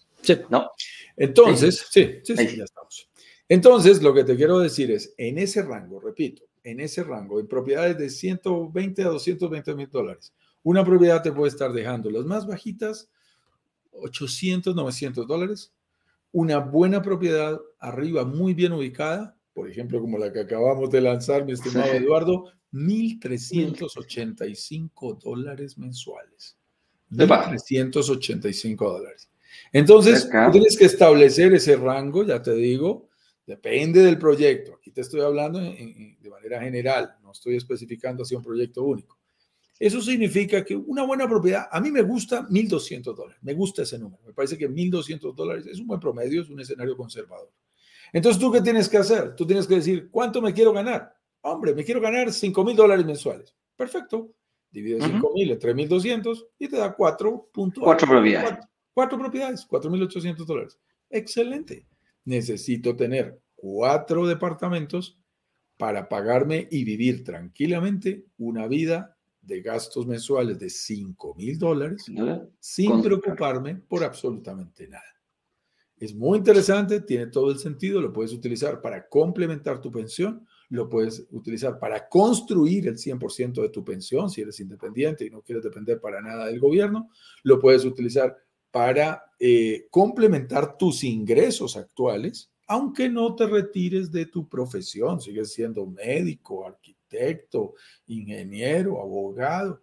[0.49, 0.69] ¿No?
[1.15, 3.09] Entonces, sí, sí, sí, ya estamos.
[3.49, 7.47] Entonces, lo que te quiero decir es, en ese rango, repito, en ese rango, en
[7.47, 12.45] propiedades de 120 a 220 mil dólares, una propiedad te puede estar dejando las más
[12.45, 13.09] bajitas,
[13.91, 15.71] 800, 900 dólares.
[16.33, 21.45] Una buena propiedad arriba, muy bien ubicada, por ejemplo, como la que acabamos de lanzar,
[21.45, 26.57] mi estimado Eduardo, 1.385 dólares mensuales.
[27.11, 29.29] 1.385 dólares.
[29.71, 33.06] Entonces, tú tienes que establecer ese rango, ya te digo,
[33.47, 34.75] depende del proyecto.
[34.75, 39.17] Aquí te estoy hablando de manera general, no estoy especificando hacia un proyecto único.
[39.79, 43.97] Eso significa que una buena propiedad, a mí me gusta 1.200 dólares, me gusta ese
[43.97, 47.51] número, me parece que 1.200 dólares es un buen promedio, es un escenario conservador.
[48.11, 49.35] Entonces, ¿tú qué tienes que hacer?
[49.35, 51.13] Tú tienes que decir, ¿cuánto me quiero ganar?
[51.41, 53.55] Hombre, me quiero ganar 5 mil dólares mensuales.
[53.75, 54.33] Perfecto.
[54.69, 57.83] Divide 5 mil entre 1.200 y te da 4 puntos.
[57.83, 58.65] Cuatro propiedades.
[58.93, 60.79] Cuatro, propiedades, 4.800 dólares.
[61.09, 61.85] Excelente.
[62.27, 65.17] Necesito tener cuatro departamentos
[65.77, 72.05] para pagarme y vivir tranquilamente una vida de gastos mensuales de 5 mil dólares
[72.59, 75.03] sin preocuparme por absolutamente nada.
[75.97, 80.89] Es muy interesante, tiene todo el sentido, lo puedes utilizar para complementar tu pensión lo
[80.89, 85.63] puedes utilizar para construir el 100% de tu pensión si eres independiente y no quieres
[85.63, 87.09] depender para nada del gobierno,
[87.43, 88.35] lo puedes utilizar
[88.71, 95.85] para eh, complementar tus ingresos actuales, aunque no te retires de tu profesión, sigues siendo
[95.85, 97.75] médico, arquitecto,
[98.07, 99.81] ingeniero, abogado,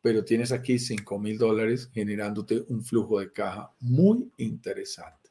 [0.00, 5.30] pero tienes aquí 5 mil dólares generándote un flujo de caja muy interesante.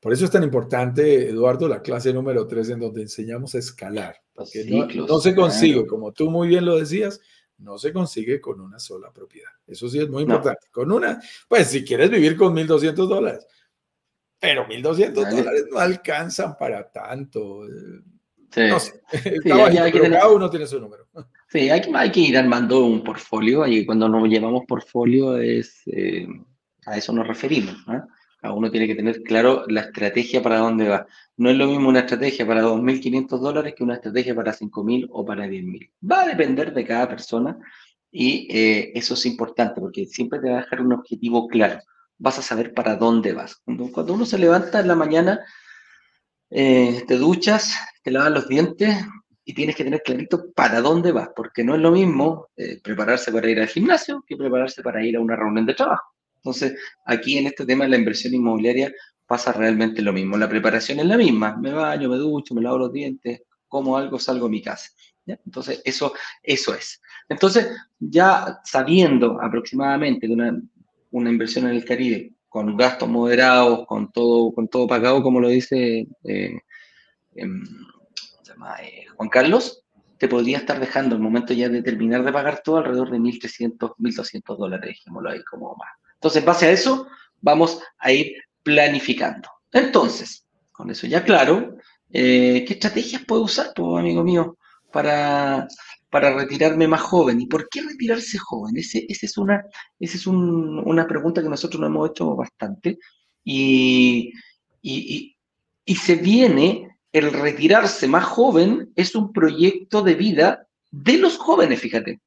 [0.00, 4.16] Por eso es tan importante, Eduardo, la clase número 3 en donde enseñamos a escalar.
[4.34, 7.20] Porque no, se consigue, como tú muy bien lo decías,
[7.64, 9.50] no se consigue con una sola propiedad.
[9.66, 10.68] Eso sí es muy importante.
[10.70, 13.46] Con una, pues si quieres vivir con 1.200 dólares,
[14.38, 17.66] pero 1.200 dólares no alcanzan para tanto.
[18.50, 18.68] Sí.
[18.68, 19.02] No sé,
[19.44, 21.08] cada uno tiene su número.
[21.48, 26.28] Sí, hay, hay, que ir armando un portfolio y cuando nos llevamos portfolio es, eh,
[26.86, 27.74] a eso nos referimos.
[27.86, 28.06] ¿no?
[28.52, 31.06] Uno tiene que tener claro la estrategia para dónde va.
[31.36, 35.24] No es lo mismo una estrategia para 2.500 dólares que una estrategia para 5.000 o
[35.24, 35.90] para 10.000.
[36.10, 37.58] Va a depender de cada persona
[38.10, 41.80] y eh, eso es importante porque siempre te va a dejar un objetivo claro.
[42.18, 43.56] Vas a saber para dónde vas.
[43.64, 45.40] Cuando, uno se levanta en la mañana,
[46.50, 48.96] eh, te duchas, te lavas los dientes
[49.44, 53.32] y tienes que tener clarito para dónde vas, porque no es lo mismo eh, prepararse
[53.32, 56.13] para ir al gimnasio que prepararse para ir a una reunión de trabajo.
[56.44, 58.92] Entonces, aquí en este tema de la inversión inmobiliaria
[59.26, 60.36] pasa realmente lo mismo.
[60.36, 61.56] La preparación es la misma.
[61.56, 64.90] Me baño, me ducho, me lavo los dientes, como algo, salgo a mi casa.
[65.26, 67.00] Entonces, eso, eso es.
[67.30, 70.60] Entonces, ya sabiendo aproximadamente de una,
[71.12, 75.48] una inversión en el Caribe con gastos moderados, con todo, con todo pagado, como lo
[75.48, 76.60] dice eh,
[77.34, 77.64] em,
[78.82, 79.82] eh, Juan Carlos,
[80.18, 83.94] te podría estar dejando el momento ya de terminar de pagar todo alrededor de 1.300,
[83.98, 86.03] 1.200 dólares, dejémoslo ahí como más.
[86.24, 87.06] Entonces, en base a eso,
[87.42, 88.32] vamos a ir
[88.62, 89.46] planificando.
[89.70, 91.76] Entonces, con eso ya claro,
[92.10, 94.56] eh, ¿qué estrategias puedo usar, amigo mío,
[94.90, 95.68] para,
[96.08, 97.42] para retirarme más joven.
[97.42, 98.78] ¿Y por qué retirarse joven?
[98.78, 99.66] Ese es, una,
[100.00, 102.98] es una pregunta que nosotros nos hemos hecho bastante.
[103.44, 104.32] Y,
[104.80, 105.36] y,
[105.84, 111.80] y se viene el retirarse más joven, es un proyecto de vida de los jóvenes,
[111.80, 112.22] fíjate,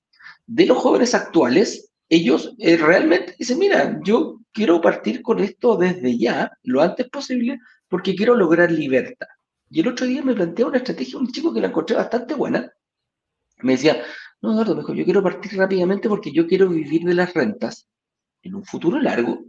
[0.45, 1.86] de los jóvenes actuales.
[2.09, 7.59] Ellos eh, realmente dicen, mira, yo quiero partir con esto desde ya, lo antes posible,
[7.89, 9.27] porque quiero lograr libertad.
[9.69, 12.71] Y el otro día me planteó una estrategia, un chico que la encontré bastante buena.
[13.59, 14.01] Me decía,
[14.41, 17.87] no, Eduardo, mejor yo quiero partir rápidamente porque yo quiero vivir de las rentas
[18.41, 19.43] en un futuro largo,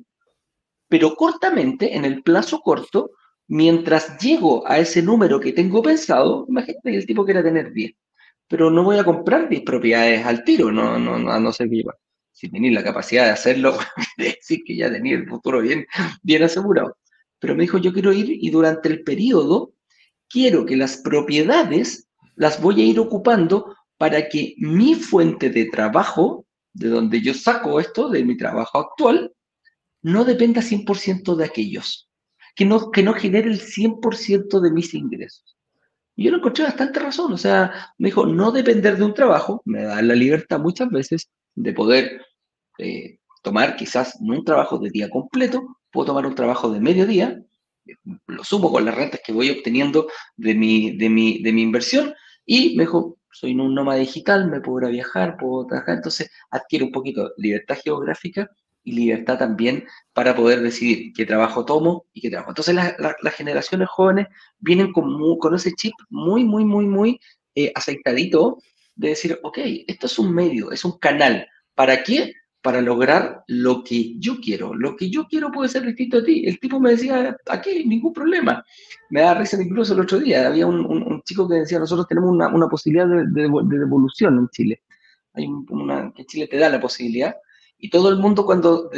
[0.88, 3.12] pero cortamente, en el plazo corto,
[3.46, 7.92] mientras llego a ese número que tengo pensado, imagínate que el tipo quiera tener 10,
[8.48, 11.84] pero no voy a comprar 10 propiedades al tiro, no, no, no, no sé qué
[12.38, 13.76] Si tenéis la capacidad de hacerlo,
[14.16, 15.88] decir que ya tenéis el futuro bien,
[16.22, 16.96] bien asegurado.
[17.40, 19.72] Pero me dijo, yo quiero ir y durante el periodo
[20.28, 26.46] quiero que las propiedades las voy a ir ocupando para que mi fuente de trabajo,
[26.74, 29.32] de donde yo saco esto, de mi trabajo actual,
[30.02, 32.08] no dependa 100% de aquellos,
[32.54, 35.56] que no, que no genere el 100% de mis ingresos.
[36.14, 39.60] Y yo lo encontré bastante razón, o sea, me dijo, no depender de un trabajo,
[39.64, 42.27] me da la libertad muchas veces de poder
[42.78, 47.06] eh, tomar quizás no un trabajo de día completo, puedo tomar un trabajo de medio
[47.06, 47.40] día,
[48.26, 52.14] lo sumo con las rentas que voy obteniendo de mi, de mi, de mi inversión,
[52.44, 56.30] y me dijo, soy un nómada digital, me puedo ir a viajar, puedo trabajar, entonces
[56.50, 58.50] adquiero un poquito libertad geográfica
[58.82, 62.50] y libertad también para poder decidir qué trabajo tomo y qué trabajo.
[62.50, 67.20] Entonces las generaciones jóvenes vienen con, con, ese chip muy, muy, muy, muy
[67.54, 68.58] eh, aceitadito
[68.94, 71.46] de decir, ok, esto es un medio, es un canal.
[71.74, 72.32] ¿Para qué?
[72.68, 74.74] Para lograr lo que yo quiero.
[74.74, 76.42] Lo que yo quiero puede ser distinto a ti.
[76.44, 78.62] El tipo me decía, aquí, ningún problema.
[79.08, 80.46] Me da risa incluso el otro día.
[80.46, 84.82] Había un, chico que decía, nosotros tenemos una, posibilidad de, devolución en Chile.
[85.32, 87.34] Hay una, que Chile te da la posibilidad
[87.78, 88.90] y todo el mundo cuando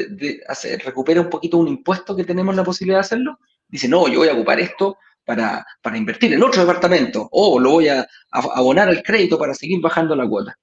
[0.84, 4.30] recupera un poquito un impuesto que tenemos la posibilidad de hacerlo, dice, no, yo voy
[4.30, 9.38] a ocupar esto para, invertir en otro departamento, o lo voy a, abonar al crédito
[9.38, 10.58] para seguir bajando la cuota.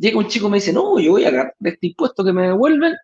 [0.00, 2.48] Llega un chico y me dice, no, yo voy a agarrar este impuesto que me
[2.48, 2.94] devuelven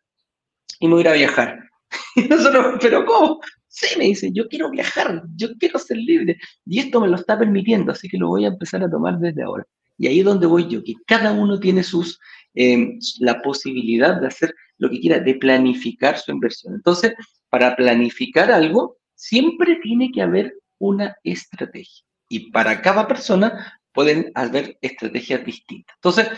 [0.80, 1.60] y me voy a ir a viajar.
[2.16, 3.40] Y nosotros, pero ¿cómo?
[3.68, 6.36] Sí, me dice, yo quiero viajar, yo quiero ser libre.
[6.64, 9.42] Y esto me lo está permitiendo, así que lo voy a empezar a tomar desde
[9.42, 9.64] ahora.
[9.98, 12.18] Y ahí es donde voy yo, que cada uno tiene sus
[12.58, 16.74] Em, la posibilidad de hacer lo que quiera, de planificar su inversión.
[16.74, 17.12] Entonces,
[17.50, 22.02] para planificar algo, siempre tiene que haber una estrategia.
[22.30, 25.94] Y para cada persona pueden haber estrategias distintas.
[25.96, 26.28] Entonces,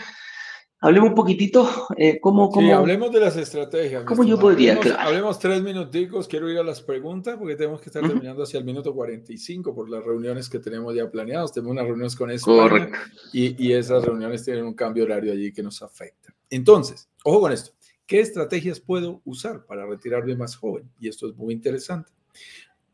[0.81, 2.65] Hablemos un poquitito eh, cómo, cómo...
[2.65, 4.05] Sí, hablemos de las estrategias.
[4.05, 4.77] ¿Cómo yo podría?
[4.77, 8.59] Hablemos, hablemos, tres minuticos, quiero ir a las preguntas porque tenemos que estar terminando hacia
[8.59, 11.51] el minuto 45 por las reuniones que tenemos ya planeadas.
[11.51, 12.89] Tenemos unas reuniones con España
[13.33, 16.33] y, y esas reuniones tienen un cambio horario allí que nos afecta.
[16.49, 17.71] Entonces, ojo con esto.
[18.09, 20.89] ¿Qué estrategias puedo usar para retirarme más joven?
[20.99, 22.11] Y esto es muy interesante.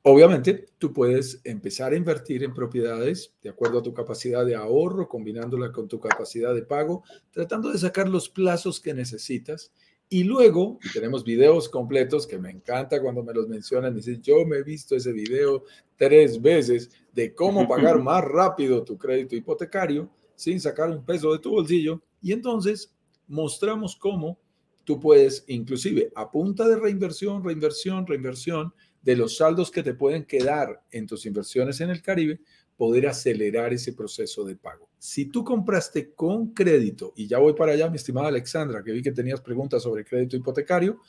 [0.08, 5.10] Obviamente, tú puedes empezar a invertir en propiedades de acuerdo a tu capacidad de ahorro,
[5.10, 9.74] combinándola con tu capacidad de pago, tratando de sacar los plazos que necesitas.
[10.08, 14.22] Y luego, y tenemos videos completos que me encanta cuando me los mencionan, y dicen,
[14.22, 15.64] yo me he visto ese video
[15.96, 21.40] tres veces de cómo pagar más rápido tu crédito hipotecario sin sacar un peso de
[21.40, 22.00] tu bolsillo.
[22.22, 22.94] Y entonces
[23.26, 24.38] mostramos cómo
[24.84, 28.72] tú puedes, inclusive a punta de reinversión, reinversión, reinversión,
[29.06, 32.42] de los saldos que te pueden quedar en tus inversiones en el Caribe,
[32.76, 34.90] poder acelerar ese proceso de pago.
[34.98, 39.02] Si tú compraste con crédito, y ya voy para allá, mi estimada Alexandra, que vi
[39.02, 41.00] que tenías preguntas sobre crédito hipotecario,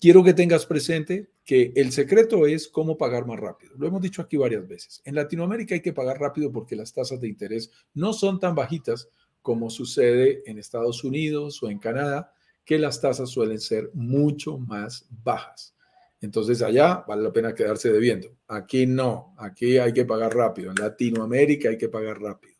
[0.00, 3.74] quiero que tengas presente que el secreto es cómo pagar más rápido.
[3.78, 5.00] Lo hemos dicho aquí varias veces.
[5.04, 9.08] En Latinoamérica hay que pagar rápido porque las tasas de interés no son tan bajitas
[9.40, 15.06] como sucede en Estados Unidos o en Canadá, que las tasas suelen ser mucho más
[15.22, 15.74] bajas.
[16.20, 18.28] Entonces allá vale la pena quedarse debiendo.
[18.48, 20.70] Aquí no, aquí hay que pagar rápido.
[20.70, 22.54] En Latinoamérica hay que pagar rápido.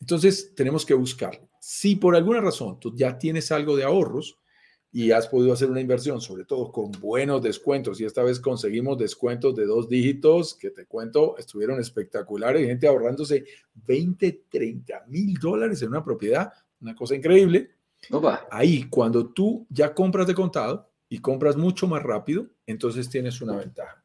[0.00, 1.48] Entonces tenemos que buscarlo.
[1.60, 4.38] Si por alguna razón tú ya tienes algo de ahorros
[4.92, 8.96] y has podido hacer una inversión, sobre todo con buenos descuentos, y esta vez conseguimos
[8.98, 15.82] descuentos de dos dígitos que te cuento, estuvieron espectaculares, gente ahorrándose 20, 30 mil dólares
[15.82, 17.70] en una propiedad, una cosa increíble.
[18.50, 23.54] Ahí, cuando tú ya compras de contado, y compras mucho más rápido, entonces tienes una
[23.54, 24.02] ventaja.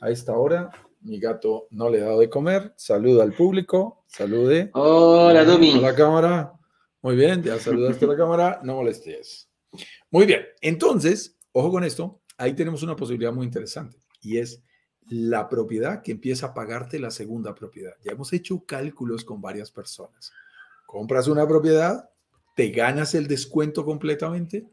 [0.00, 0.68] A esta hora,
[1.02, 2.74] mi gato no le ha dado de comer.
[2.76, 4.02] Saluda al público.
[4.08, 4.68] Salude.
[4.72, 5.74] Hola, Domi.
[5.74, 6.52] A la cámara.
[7.00, 8.60] Muy bien, ya saludaste a la cámara.
[8.64, 9.48] No molestes.
[10.10, 10.46] Muy bien.
[10.60, 12.22] Entonces, ojo con esto.
[12.36, 14.60] Ahí tenemos una posibilidad muy interesante y es
[15.06, 17.94] la propiedad que empieza a pagarte la segunda propiedad.
[18.02, 20.32] Ya hemos hecho cálculos con varias personas.
[20.86, 22.10] Compras una propiedad,
[22.56, 24.66] te ganas el descuento completamente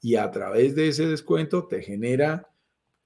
[0.00, 2.50] y a través de ese descuento te genera,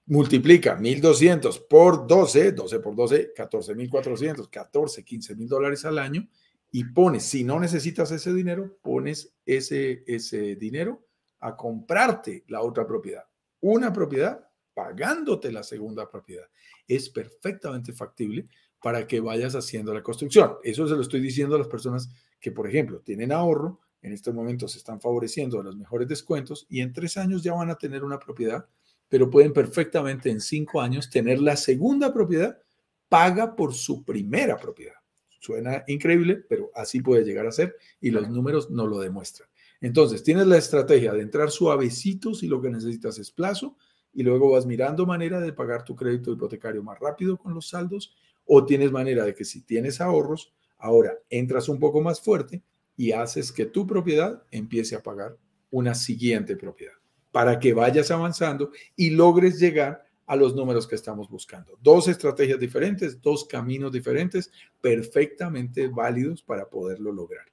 [0.06, 6.28] multiplica 1200 por 12, 12 por 12, 14,400, 14, 15 mil dólares al año
[6.70, 11.04] y pones, si no necesitas ese dinero, pones ese, ese dinero
[11.40, 13.24] a comprarte la otra propiedad.
[13.60, 16.46] Una propiedad pagándote la segunda propiedad.
[16.88, 18.48] Es perfectamente factible
[18.80, 20.56] para que vayas haciendo la construcción.
[20.62, 24.34] Eso se lo estoy diciendo a las personas que, por ejemplo, tienen ahorro, en estos
[24.34, 27.76] momentos se están favoreciendo de los mejores descuentos y en tres años ya van a
[27.76, 28.66] tener una propiedad,
[29.08, 32.58] pero pueden perfectamente en cinco años tener la segunda propiedad
[33.08, 34.94] paga por su primera propiedad.
[35.38, 39.48] Suena increíble, pero así puede llegar a ser y los números no lo demuestran.
[39.80, 43.76] Entonces, tienes la estrategia de entrar suavecito si lo que necesitas es plazo
[44.12, 48.14] y luego vas mirando manera de pagar tu crédito hipotecario más rápido con los saldos
[48.44, 52.62] o tienes manera de que si tienes ahorros, ahora entras un poco más fuerte
[52.96, 55.36] y haces que tu propiedad empiece a pagar
[55.70, 56.94] una siguiente propiedad
[57.30, 61.78] para que vayas avanzando y logres llegar a los números que estamos buscando.
[61.82, 67.46] Dos estrategias diferentes, dos caminos diferentes, perfectamente válidos para poderlo lograr.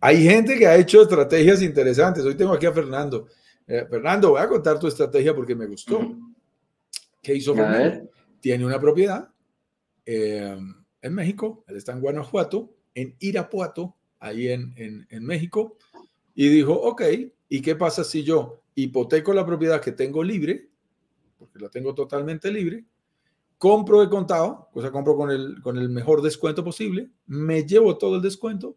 [0.00, 2.24] Hay gente que ha hecho estrategias interesantes.
[2.24, 3.26] Hoy tengo aquí a Fernando.
[3.66, 6.14] Eh, Fernando, voy a contar tu estrategia porque me gustó.
[7.22, 8.08] ¿Qué hizo Fernando?
[8.40, 9.28] Tiene una propiedad
[10.04, 10.56] eh,
[11.02, 13.96] en México, él está en Guanajuato, en Irapuato,
[14.26, 15.76] ahí en, en, México,
[16.34, 17.02] y dijo, ok,
[17.48, 20.68] ¿y qué pasa si yo hipoteco la propiedad que tengo libre,
[21.38, 22.84] porque la tengo totalmente libre,
[23.58, 27.96] compro de contado, o sea, compro con el, con el mejor descuento posible, me llevo
[27.96, 28.76] todo el descuento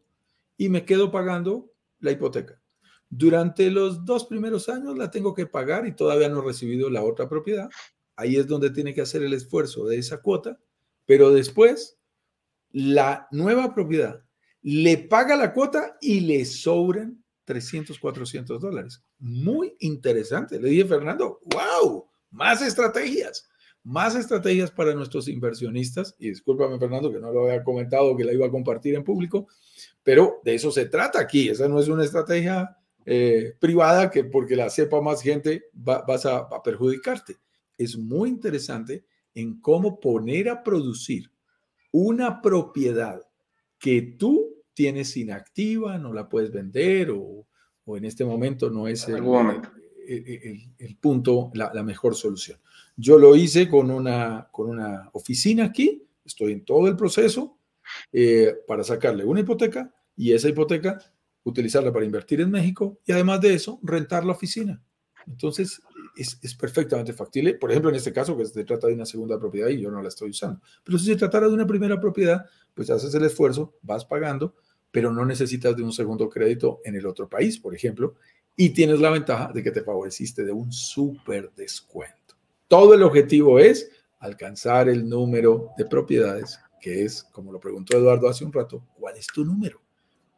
[0.57, 2.61] y me quedo pagando la hipoteca.
[3.09, 7.03] Durante los dos primeros años la tengo que pagar y todavía no he recibido la
[7.03, 7.69] otra propiedad.
[8.15, 10.59] Ahí es donde tiene que hacer el esfuerzo de esa cuota,
[11.05, 11.97] pero después
[12.71, 14.23] la nueva propiedad
[14.61, 19.03] le paga la cuota y le sobran 300, 400 dólares.
[19.17, 20.59] Muy interesante.
[20.59, 23.49] Le dije, Fernando, wow, más estrategias,
[23.83, 26.15] más estrategias para nuestros inversionistas.
[26.19, 29.47] Y discúlpame, Fernando, que no lo había comentado, que la iba a compartir en público,
[30.03, 31.49] pero de eso se trata aquí.
[31.49, 36.37] Esa no es una estrategia eh, privada que porque la sepa más gente vas a,
[36.37, 37.37] a perjudicarte.
[37.77, 41.31] Es muy interesante en cómo poner a producir
[41.91, 43.28] una propiedad
[43.79, 47.45] que tú tienes inactiva, no la puedes vender o,
[47.87, 49.23] en este momento no es el,
[50.77, 52.59] el, punto, la, mejor solución.
[52.95, 57.57] Yo lo hice con una, con una oficina aquí, estoy en todo el proceso
[58.13, 60.99] eh, para sacarle una hipoteca y esa hipoteca
[61.43, 64.81] utilizarla para invertir en México y además de eso rentar la oficina.
[65.25, 65.81] Entonces,
[66.21, 67.53] es, perfectamente factible.
[67.55, 70.01] Por ejemplo, en este caso, que se trata de una segunda propiedad y yo no
[70.01, 70.61] la estoy usando.
[70.83, 74.55] Pero si se tratara de una primera propiedad, pues haces el esfuerzo, vas pagando,
[74.91, 78.15] pero no necesitas de un segundo crédito en el otro país, por ejemplo,
[78.55, 82.35] y tienes la ventaja de que te favoreciste de un súper descuento.
[82.67, 83.89] Todo el objetivo es
[84.19, 89.15] alcanzar el número de propiedades, que es, como lo preguntó Eduardo hace un rato, ¿cuál
[89.15, 89.81] es tu número?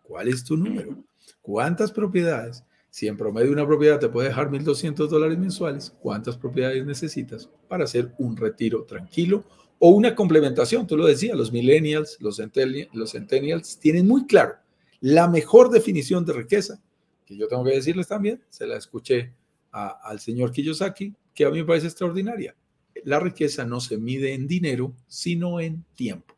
[0.04, 1.04] ¿Cuál es tu número?
[1.42, 2.64] ¿Cuántas propiedades?
[2.92, 7.86] Si en promedio una propiedad te puede dejar 1.200 dólares mensuales, ¿cuántas propiedades necesitas para
[7.86, 9.46] hacer un retiro tranquilo
[9.80, 10.86] o una complementación?
[10.86, 14.56] Tú lo decías, los millennials, los centennials, tienen muy claro
[15.02, 16.80] la mejor definición de riqueza,
[17.26, 19.34] que yo tengo que decirles también, se la escuché
[19.72, 22.56] al señor Kiyosaki, que a mí me parece extraordinaria.
[23.04, 26.36] La riqueza no se mide en dinero, sino en tiempo.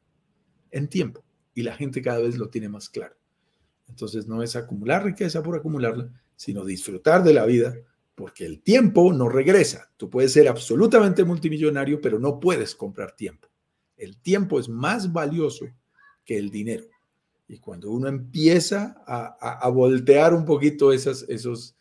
[0.71, 1.23] En tiempo.
[1.53, 3.15] Y la gente cada vez lo tiene más claro.
[3.89, 7.75] Entonces no es acumular riqueza por acumularla, sino disfrutar de la vida,
[8.15, 9.91] porque el tiempo no regresa.
[9.97, 13.49] Tú puedes ser absolutamente multimillonario, pero no puedes comprar tiempo.
[13.97, 15.65] El tiempo es más valioso
[16.25, 16.85] que el dinero.
[17.47, 21.75] Y cuando uno empieza a, voltear un poquito esos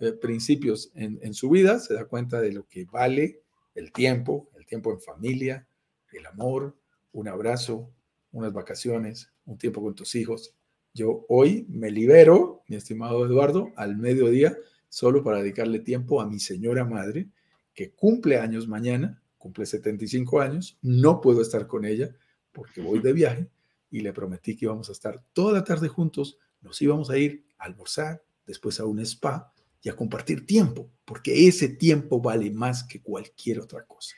[0.00, 3.42] eh, principios en, en su vida, se da cuenta de lo que vale
[3.74, 5.66] el tiempo, el tiempo en familia,
[6.12, 6.76] el amor,
[7.12, 7.90] un abrazo,
[8.32, 10.54] unas vacaciones, un tiempo con tus hijos,
[10.98, 16.40] yo hoy me libero, mi estimado Eduardo, al mediodía, solo para dedicarle tiempo a mi
[16.40, 17.28] señora madre,
[17.72, 22.10] que cumple años mañana, cumple 75 años, no puedo estar con ella
[22.50, 23.48] porque voy de viaje
[23.92, 27.44] y le prometí que íbamos a estar toda la tarde juntos, nos íbamos a ir
[27.58, 32.82] a almorzar, después a un spa y a compartir tiempo, porque ese tiempo vale más
[32.82, 34.16] que cualquier otra cosa.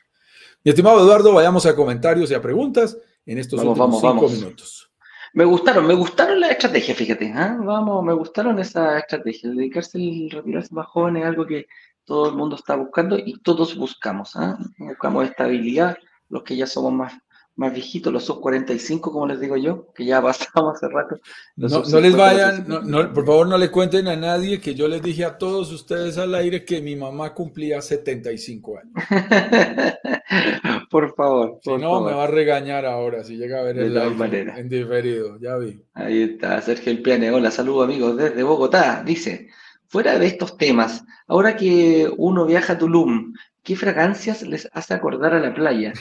[0.65, 4.90] Mi estimado Eduardo, vayamos a comentarios y a preguntas en estos últimos cinco minutos.
[5.33, 7.33] Me gustaron, me gustaron las estrategias, fíjate.
[7.35, 7.57] ¿ah?
[7.61, 9.55] Vamos, me gustaron esas estrategias.
[9.55, 11.67] Dedicarse y retirarse más joven es algo que
[12.05, 14.35] todo el mundo está buscando y todos buscamos.
[14.35, 14.59] ¿ah?
[14.79, 15.97] Buscamos estabilidad,
[16.29, 17.15] los que ya somos más,
[17.61, 21.21] más viejitos, los sub 45, como les digo yo, que ya pasamos hace rato.
[21.57, 22.65] No, les vayan,
[23.13, 26.35] por favor no le cuenten a nadie que yo les dije a todos ustedes al
[26.35, 28.95] aire que mi mamá cumplía 75 años.
[30.91, 31.59] por favor.
[31.63, 35.39] Si no, me va a regañar ahora si llega a ver el live en diferido,
[35.39, 35.85] ya vi.
[35.93, 37.31] Ahí está, Sergio El Piane.
[37.31, 39.03] Hola, saludos amigos desde Bogotá.
[39.05, 39.49] Dice,
[39.87, 45.35] fuera de estos temas, ahora que uno viaja a Tulum, ¿qué fragancias les hace acordar
[45.35, 45.93] a la playa?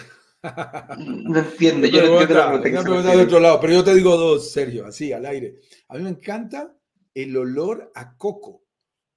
[0.98, 4.86] No entiendo, yo no entiendo la de otro lado, pero yo te digo dos, Sergio,
[4.86, 5.60] así, al aire.
[5.90, 6.76] A mí me encanta
[7.14, 8.64] el olor a coco.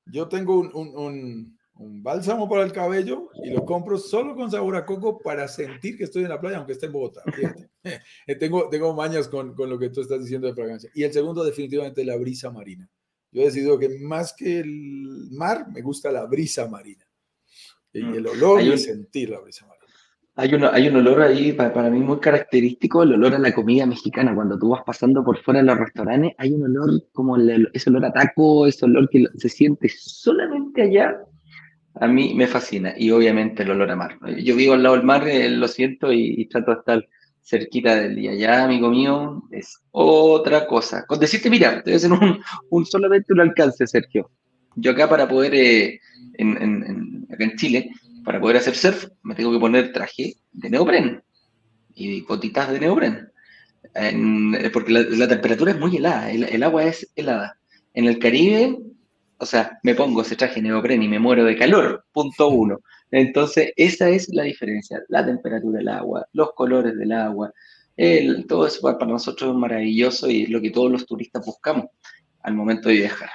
[0.07, 5.18] Yo tengo un, bálsamo para el cabello y lo compro solo con sabor a coco
[5.18, 7.23] para sentir que estoy en la playa, aunque esté en Bogotá.
[8.39, 10.89] Tengo, tengo mañas con, con, lo que tú estás diciendo de fragancia.
[10.95, 12.89] Y el segundo, definitivamente, la brisa marina.
[13.33, 17.05] Yo he decidido que más que el mar, me gusta la brisa marina.
[17.93, 18.14] Y mm.
[18.14, 19.72] el olor y sentir la brisa marina.
[20.35, 23.85] Hay un, hay un olor ahí para, mí muy característico, el olor a la comida
[23.85, 24.35] mexicana.
[24.35, 27.91] Cuando tú vas pasando por fuera de los restaurantes, hay un olor como el, ese
[27.91, 31.18] olor a taco, ese olor que se siente solamente allá.
[31.97, 32.95] A mí me fascina.
[32.97, 34.18] Y obviamente el olor a mar.
[34.43, 37.09] Yo vivo al lado del mar, eh, lo siento, y, trato de estar
[37.43, 38.35] cerquita del día.
[38.35, 41.05] Ya, amigo mío, es otra cosa.
[41.07, 44.30] Con decirte, mira, debe ser un, un solamente un alcance, Sergio.
[44.76, 46.01] Yo acá para poder, eh,
[46.39, 47.91] en, en, acá en Chile,
[48.25, 51.23] para poder hacer surf me tengo que poner traje de neopren
[51.95, 53.29] y botitas de neopren.
[54.73, 57.59] porque la, temperatura es muy helada, el, agua es helada.
[57.95, 58.79] En el Caribe,
[59.39, 62.81] o sea, me pongo ese traje neopren y me muero de calor, punto uno.
[63.11, 67.53] Entonces, esa es la diferencia, la temperatura del agua, los colores del agua,
[68.49, 71.87] todo eso para nosotros es maravilloso y es lo que todos los turistas buscamos
[72.43, 73.31] al momento de viajar.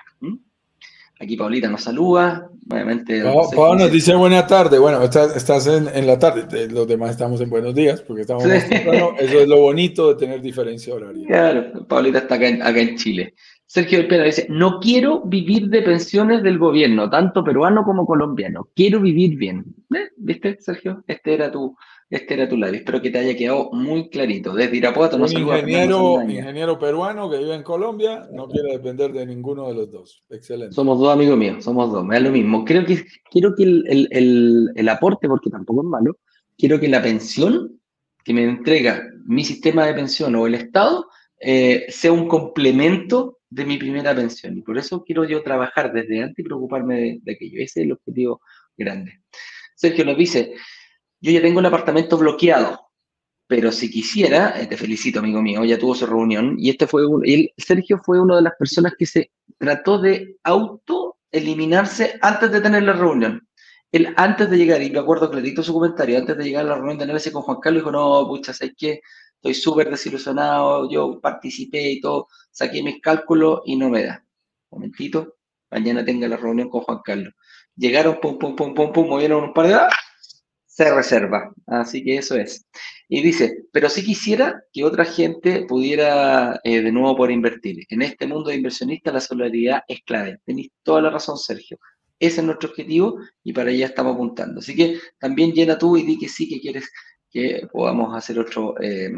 [1.19, 3.23] Aquí Paulita nos saluda, nuevamente.
[3.23, 4.77] Pablo nos dice buena tarde.
[4.77, 9.47] Bueno, estás, en, la tarde, los demás estamos en buenos días, porque estamos Eso es
[9.47, 11.25] lo bonito de tener diferencia horaria.
[11.27, 13.33] Claro, Paulita está acá en, Chile.
[13.65, 18.69] Sergio del Pena dice, no quiero vivir de pensiones del gobierno, tanto peruano como colombiano.
[18.75, 19.65] Quiero vivir bien.
[19.93, 20.09] ¿Eh?
[20.17, 21.03] ¿Viste, Sergio?
[21.07, 21.75] Este era tu,
[22.09, 22.77] este era tu live.
[22.77, 24.53] Espero que te haya quedado muy clarito.
[24.53, 29.25] Desde Irapuato, no Un ingeniero, ingeniero peruano que vive en Colombia, no quiere depender de
[29.25, 30.23] ninguno de los dos.
[30.29, 30.73] Excelente.
[30.73, 32.63] Somos dos amigos míos, somos dos, me da lo mismo.
[32.63, 36.17] Creo que, quiero que el, aporte, porque tampoco es malo,
[36.57, 37.79] quiero que la pensión
[38.23, 41.07] que me entrega mi sistema de pensión o el Estado
[41.39, 44.57] eh, sea un complemento de mi primera pensión.
[44.57, 47.61] Y por eso quiero yo trabajar desde antes y preocuparme de, de aquello.
[47.61, 48.41] Ese es el objetivo
[48.77, 49.19] grande.
[49.75, 50.53] Sergio nos dice,
[51.19, 52.87] yo ya tengo el apartamento bloqueado,
[53.47, 57.05] pero si quisiera, eh, te felicito, amigo mío, ya tuvo su reunión, y este fue,
[57.05, 57.23] un,
[57.57, 62.83] Sergio fue una de las personas que se trató de auto eliminarse antes de tener
[62.83, 63.47] la reunión.
[63.91, 66.75] Él antes de llegar, y me acuerdo clarito su comentario, antes de llegar a la
[66.75, 69.01] reunión de análisis con Juan Carlos, dijo, no, pucha, ¿sabes qué?
[69.35, 74.25] Estoy súper desilusionado, yo participé y todo, saqué mis cálculos y no me da.
[74.69, 75.37] Un momentito,
[75.71, 77.33] mañana tenga la reunión con Juan Carlos.
[77.75, 79.75] Llegaron, pum, pum, pum, pum, pum, movieron un par de
[80.77, 81.51] se reserva.
[81.65, 82.67] Así que eso es.
[83.09, 87.83] Y dice, pero si quisiera que otra gente pudiera eh, de nuevo poder invertir.
[87.89, 90.37] En este mundo de inversionistas la solidaridad es clave.
[90.45, 91.79] Tenéis toda la razón, Sergio.
[92.19, 94.59] Ese es nuestro objetivo y para allá estamos apuntando.
[94.59, 96.91] Así que también llena tú y di que sí que quieres
[97.31, 99.09] que podamos hacer otro, eh,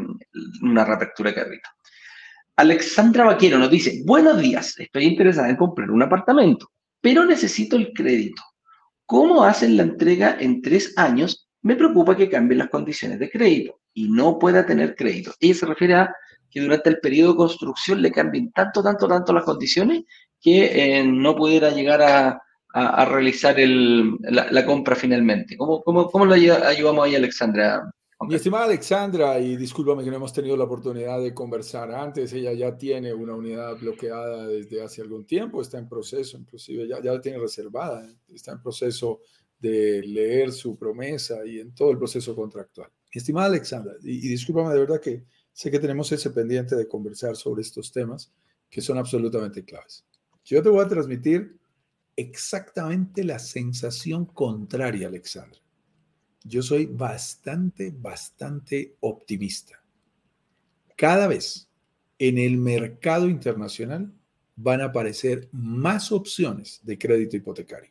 [0.62, 1.68] una reapertura de carrito.
[2.56, 7.92] Alexandra Vaquero nos dice, buenos días, estoy interesada en comprar un apartamento, pero necesito el
[7.92, 8.42] crédito.
[9.06, 13.80] ¿Cómo hacen la entrega en tres años me preocupa que cambien las condiciones de crédito
[13.94, 15.32] y no pueda tener crédito.
[15.40, 16.14] Ella se refiere a
[16.50, 20.04] que durante el periodo de construcción le cambien tanto, tanto, tanto las condiciones
[20.40, 22.42] que eh, no pudiera llegar a,
[22.72, 25.56] realizar la, compra finalmente.
[25.56, 27.82] ¿Cómo, cómo, cómo lo ayudamos ahí, Alexandra?
[28.28, 32.52] Mi estimada Alexandra, y discúlpame que no hemos tenido la oportunidad de conversar antes, ella
[32.52, 37.14] ya tiene una unidad bloqueada desde hace algún tiempo, está en proceso, inclusive ya, ya
[37.14, 39.20] la tiene reservada, está en proceso
[39.60, 42.90] de leer su promesa y en todo el proceso contractual.
[43.12, 47.62] Estimada Alexandra, y, discúlpame de verdad que sé que tenemos ese pendiente de conversar sobre
[47.62, 48.32] estos temas
[48.68, 50.04] que son absolutamente claves.
[50.44, 51.58] Yo te voy a transmitir
[52.16, 55.60] exactamente la sensación contraria, Alexandra.
[56.44, 59.82] Yo soy bastante, bastante optimista.
[60.96, 61.68] Cada vez
[62.18, 64.12] en el mercado internacional
[64.56, 67.90] van a aparecer más opciones de crédito hipotecario.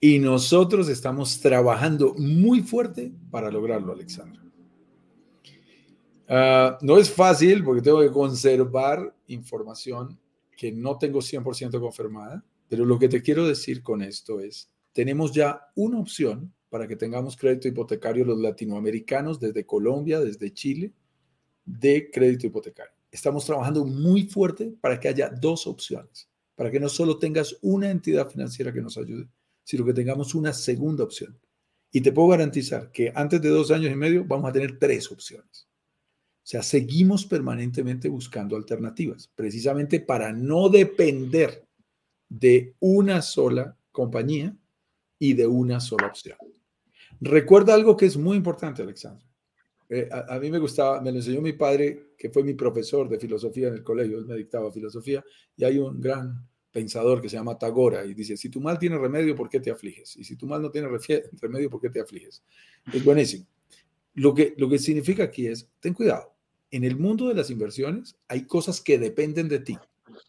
[0.00, 4.42] Y nosotros estamos trabajando muy fuerte para lograrlo, Alexandra.
[6.26, 10.18] Ah, no es fácil porque tengo que conservar información
[10.56, 15.32] que no tengo 100% confirmada, pero lo que te quiero decir con esto es, tenemos
[15.32, 20.92] ya una opción para que tengamos crédito hipotecario los latinoamericanos desde Colombia, desde Chile,
[21.64, 22.92] de crédito hipotecario.
[23.10, 27.90] Estamos trabajando muy fuerte para que haya dos opciones, para que no solo tengas una
[27.90, 29.26] entidad financiera que nos ayude,
[29.70, 31.38] sino que tengamos una segunda opción.
[31.92, 35.12] Y te puedo garantizar que antes de dos años y medio vamos a tener tres
[35.12, 35.68] opciones.
[36.42, 41.64] O sea, seguimos permanentemente buscando alternativas, precisamente para no depender
[42.28, 44.56] de una sola compañía
[45.20, 46.36] y de una sola opción.
[47.20, 49.24] Recuerda algo que es muy importante, Alexandra.
[49.88, 53.20] Eh, a, mí me gustaba, me lo enseñó mi padre, que fue mi profesor de
[53.20, 55.24] filosofía en el colegio, él me dictaba filosofía,
[55.56, 58.98] y hay un gran pensador que se llama Tagora y dice, si tu mal tiene
[58.98, 60.16] remedio, ¿por qué te afliges?
[60.16, 62.42] Y si tu mal no tiene remedio, ¿por qué te afliges?
[62.92, 63.46] Es buenísimo.
[64.14, 66.34] Lo que, lo que significa aquí es, ten cuidado,
[66.70, 69.78] en el mundo de las inversiones hay cosas que dependen de ti.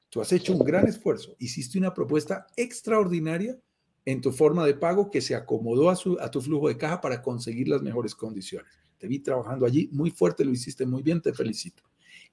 [0.09, 3.57] Tú has hecho un gran esfuerzo, hiciste una propuesta extraordinaria
[4.05, 7.21] en tu forma de pago que se acomodó a, a tu flujo de caja para
[7.21, 8.79] conseguir las mejores condiciones.
[8.97, 11.83] Te vi trabajando allí muy fuerte, lo hiciste muy bien, te felicito.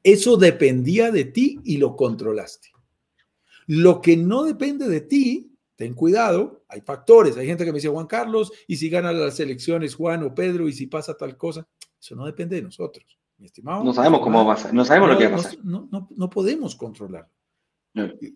[0.03, 2.71] Eso dependía de ti y lo controlaste.
[3.69, 7.37] Lo que no depende de ti, ten cuidado, hay factores.
[7.37, 10.69] Hay gente que me dice, Juan Carlos, y si gana las elecciones Juan o Pedro,
[10.69, 11.69] y si pasa tal cosa,
[12.01, 13.85] eso no depende de nosotros, mi estimado.
[13.85, 15.59] No sabemos cómo va a pasar, no sabemos lo que va a pasar.
[15.63, 17.29] No, no, no podemos controlar.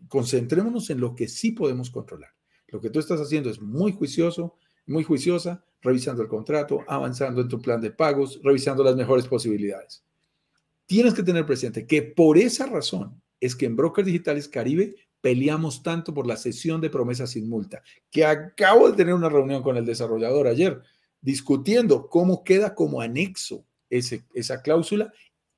[0.07, 2.30] Concentrémonos en lo que sí podemos controlar.
[2.68, 4.57] Lo que tú estás haciendo es muy juicioso,
[4.87, 10.05] muy juiciosa, revisando el contrato, avanzando en tu plan de pagos, revisando las mejores posibilidades.
[10.85, 15.83] Tienes que tener presente que por esa razón es que en Brokers Digitales Caribe peleamos
[15.83, 19.79] tanto por la sesión de promesas sin multa, que acabo de tener una reunión con
[19.79, 20.83] el desarrollador ayer
[21.23, 25.12] discutiendo cómo queda como anexo ese, esa cláusula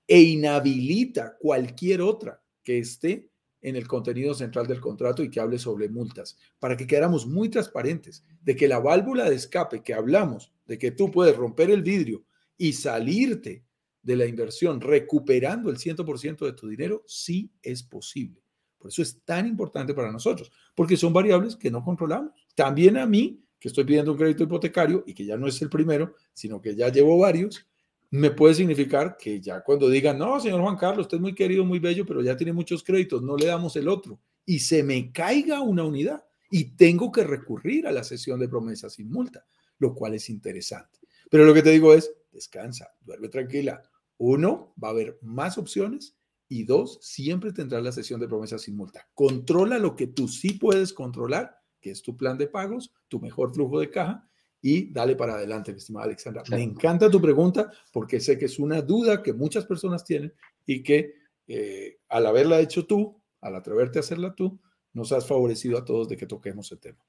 [0.07, 3.31] e inhabilita cualquier otra que esté
[3.63, 7.49] en el contenido central del contrato y que hable sobre multas, para que quedáramos muy
[7.49, 11.83] transparentes de que la válvula de escape que hablamos, de que tú puedes romper el
[11.83, 12.27] vidrio
[12.59, 13.65] y salirte
[14.03, 18.44] de la inversión recuperando el 100% de tu dinero, sí es posible.
[18.85, 22.33] Por eso es tan importante para nosotros, porque son variables que no controlamos.
[22.55, 25.71] También a mí, que estoy pidiendo un crédito hipotecario y que ya no es el
[25.71, 27.67] primero, sino que ya llevo varios,
[28.11, 31.65] me puede significar que ya cuando digan, no, señor Juan Carlos, usted es muy querido,
[31.65, 34.21] muy bello, pero ya tiene muchos créditos, no le damos el otro.
[34.45, 38.93] Y se me caiga una unidad y tengo que recurrir a la sesión de promesas
[38.93, 39.47] sin multa,
[39.79, 40.99] lo cual es interesante.
[41.31, 43.83] Pero lo que te digo es, descansa, duerme tranquila.
[44.19, 46.19] Uno, va a haber más opciones
[46.55, 49.09] y dos, siempre tendrás la sesión de promesas sin multa.
[49.13, 53.53] Controla lo que tú sí puedes controlar, que es tu plan de pagos, tu mejor
[53.53, 54.29] flujo de caja,
[54.63, 56.45] y dale para adelante, mi estimada Alexandra.
[56.51, 60.33] Me encanta tu pregunta porque sé que es una duda que muchas personas tienen
[60.65, 61.15] y que
[61.49, 64.61] eh, al haberla hecho tú, al atreverte a hacerla tú,
[64.93, 67.05] nos has favorecido a todos de que toquemos el tema.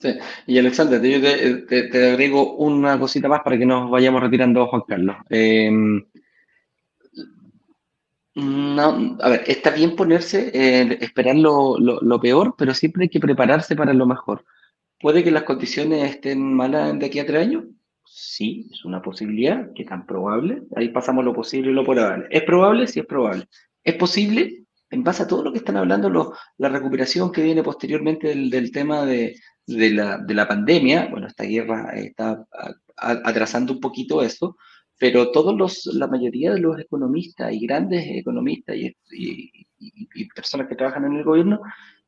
[0.00, 0.14] Sí,
[0.46, 5.16] y Alexandra, te, te, agrego una cosita más para que nos vayamos retirando, Juan Carlos.
[5.28, 5.70] Eh,
[8.38, 13.74] no, a ver, está bien ponerse, eh, esperar lo, peor, pero siempre hay que prepararse
[13.74, 14.44] para lo mejor.
[15.00, 17.64] ¿Puede que las condiciones estén malas de aquí a tres años?
[18.04, 20.62] Sí, es una posibilidad, que tan probable.
[20.76, 22.26] Ahí pasamos lo posible y lo probable.
[22.30, 22.86] ¿Es probable?
[22.86, 23.48] Sí, es probable.
[23.82, 24.64] ¿Es posible?
[24.90, 29.04] En base a todo lo que están hablando, la recuperación que viene posteriormente del, tema
[29.04, 29.34] de,
[29.66, 32.46] la, de, la, pandemia, bueno, esta guerra está
[32.96, 34.56] atrasando un poquito eso,
[34.98, 38.94] pero todos los, la mayoría de los economistas y grandes economistas y,
[40.34, 41.60] personas que trabajan en el gobierno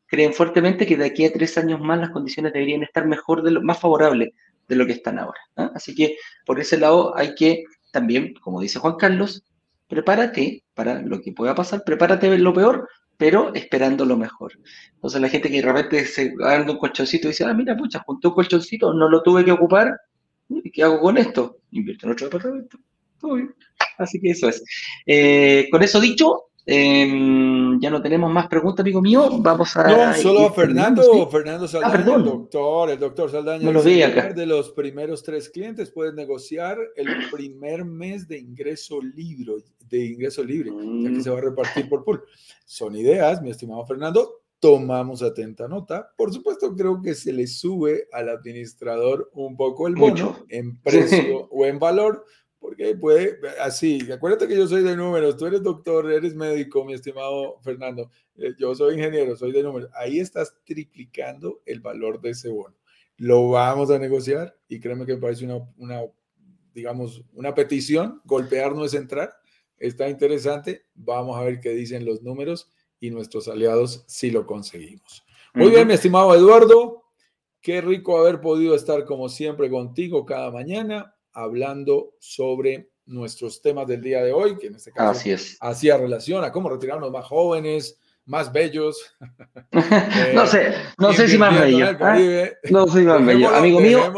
[0.07, 3.53] creen fuertemente que de aquí a tres años más las condiciones deberían estar mejor, de
[3.53, 4.31] lo, más favorables
[4.69, 5.39] de lo que están ahora.
[5.57, 5.71] ¿ah?
[5.75, 9.45] Así que por ese lado hay que también, como dice Juan Carlos,
[9.87, 14.53] prepárate para lo que pueda pasar, prepárate ver lo peor, pero esperando lo mejor.
[14.95, 18.01] Entonces la gente que de repente se agarra un colchoncito y dice, ah, mira, pucha,
[18.01, 19.97] junté un colchoncito, no lo tuve que ocupar,
[20.73, 21.59] ¿Qué hago con esto?
[21.73, 22.79] Invierto en otro departamento.
[23.19, 23.55] Todo bien.
[23.99, 24.63] Así que eso es.
[25.07, 29.29] Eh, con eso dicho, em, ya no tenemos más preguntas, amigo mío.
[29.41, 29.89] Vamos a.
[29.89, 31.29] No, solo a Fernando.
[31.29, 33.65] Fernando ah, Saldaña, el doctor, el doctor Saldaña.
[33.65, 34.33] No lo vi acá.
[34.33, 39.57] De los primeros tres clientes puedes negociar el primer mes de ingreso libre,
[39.89, 41.23] de ingreso libre, ya que mm.
[41.23, 42.25] se va a repartir por pool.
[42.65, 46.13] Son ideas, mi estimado Fernando tomamos atenta nota.
[46.17, 51.49] Por supuesto, creo que se le sube al administrador un poco el bono en precio
[51.51, 52.25] o en valor,
[52.59, 56.93] porque puede, así, acuérdate que yo soy de números, tú eres doctor, eres médico, mi
[56.93, 62.31] estimado Fernando, eh, yo soy ingeniero, soy de números, ahí estás triplicando el valor de
[62.31, 62.77] ese bono.
[63.17, 66.03] Lo vamos a negociar y créeme que me parece una, una
[66.75, 69.33] digamos, una petición, golpear no es entrar,
[69.79, 72.71] está interesante, vamos a ver qué dicen los números
[73.01, 75.25] y nuestros aliados si lo conseguimos.
[75.55, 77.05] Muy bien, mi estimado Eduardo.
[77.61, 84.01] Qué rico haber podido estar como siempre contigo cada mañana hablando sobre nuestros temas del
[84.01, 85.59] día de hoy, que en este caso Así es.
[85.61, 89.17] hacía relación a cómo retirarnos más jóvenes, más bellos.
[90.35, 91.87] No sé, no sé si más bello.
[92.01, 92.19] ¿ah?
[92.71, 93.55] No sé si más bello.
[93.55, 94.13] Amigo mío,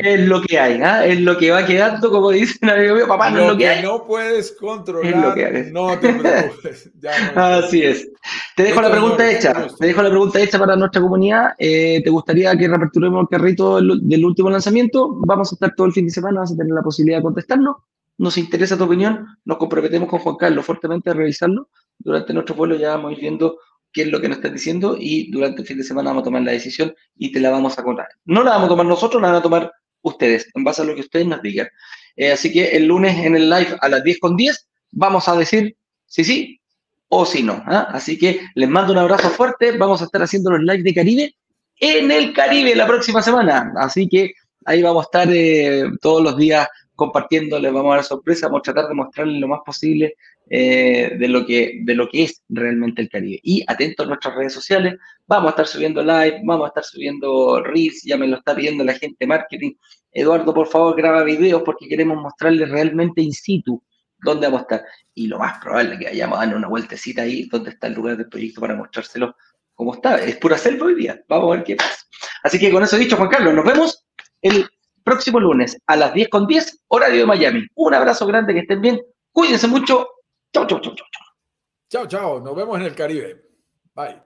[0.00, 1.06] es lo que hay, ¿ah?
[1.06, 3.82] es lo que va quedando, como dicen amigo mío, papá, no es lo que, hay.
[3.84, 5.36] no puedes controlar,
[5.72, 6.90] no te preocupes.
[7.36, 8.08] Así es.
[8.56, 11.52] Te dejo la pregunta hecha, te dejo la pregunta hecha para nuestra comunidad.
[11.58, 15.10] Eh, ¿Te gustaría que reaperturemos el carrito del último lanzamiento?
[15.26, 17.84] Vamos a estar todo el fin de semana, vas a tener la posibilidad de contestarlo
[18.16, 21.68] nos interesa tu opinión, nos comprometemos con Juan Carlos fuertemente a revisarlo.
[21.98, 23.58] Durante nuestro vuelo ya vamos a ir viendo
[23.94, 26.24] qué es lo que nos estás diciendo y durante el fin de semana vamos a
[26.24, 28.08] tomar la decisión y te la vamos a contar.
[28.24, 29.72] No la vamos a tomar nosotros, la van a tomar
[30.02, 31.68] ustedes, en base a lo que ustedes nos digan.
[32.16, 35.36] Eh, así que el lunes en el live a las 10 con 10 vamos a
[35.36, 35.76] decir
[36.06, 36.60] si sí
[37.08, 37.62] o si no.
[37.66, 37.86] ¿ah?
[37.90, 39.76] Así que les mando un abrazo fuerte.
[39.78, 41.34] Vamos a estar haciendo los live de Caribe
[41.78, 43.72] en el Caribe la próxima semana.
[43.76, 44.32] Así que
[44.64, 46.66] ahí vamos a estar eh, todos los días
[46.96, 50.14] compartiendo, les vamos a dar sorpresa, vamos a tratar de mostrarles lo más posible
[50.50, 53.40] eh, de, lo que, de lo que es realmente el Caribe.
[53.42, 54.94] Y atentos a nuestras redes sociales,
[55.26, 58.84] vamos a estar subiendo live, vamos a estar subiendo reels, ya me lo está pidiendo
[58.84, 59.72] la gente marketing.
[60.12, 63.82] Eduardo, por favor, graba videos porque queremos mostrarles realmente in situ
[64.18, 64.84] dónde vamos a estar.
[65.14, 67.94] Y lo más probable es que vayamos a dar una vueltecita ahí donde está el
[67.94, 69.36] lugar del proyecto para mostrárselo
[69.74, 70.16] cómo está.
[70.16, 71.22] Es pura selva hoy día.
[71.28, 72.04] Vamos a ver qué pasa.
[72.42, 74.06] Así que con eso dicho, Juan Carlos, nos vemos
[74.42, 74.66] el
[75.02, 77.66] próximo lunes a las 10 con 10, horario de Miami.
[77.74, 79.00] Un abrazo grande, que estén bien.
[79.32, 80.08] Cuídense mucho.
[80.54, 81.06] Chau, chau, chau, chau.
[81.88, 82.40] Chao, chao.
[82.40, 83.42] Nos vemos en el Caribe.
[83.94, 84.23] Bye.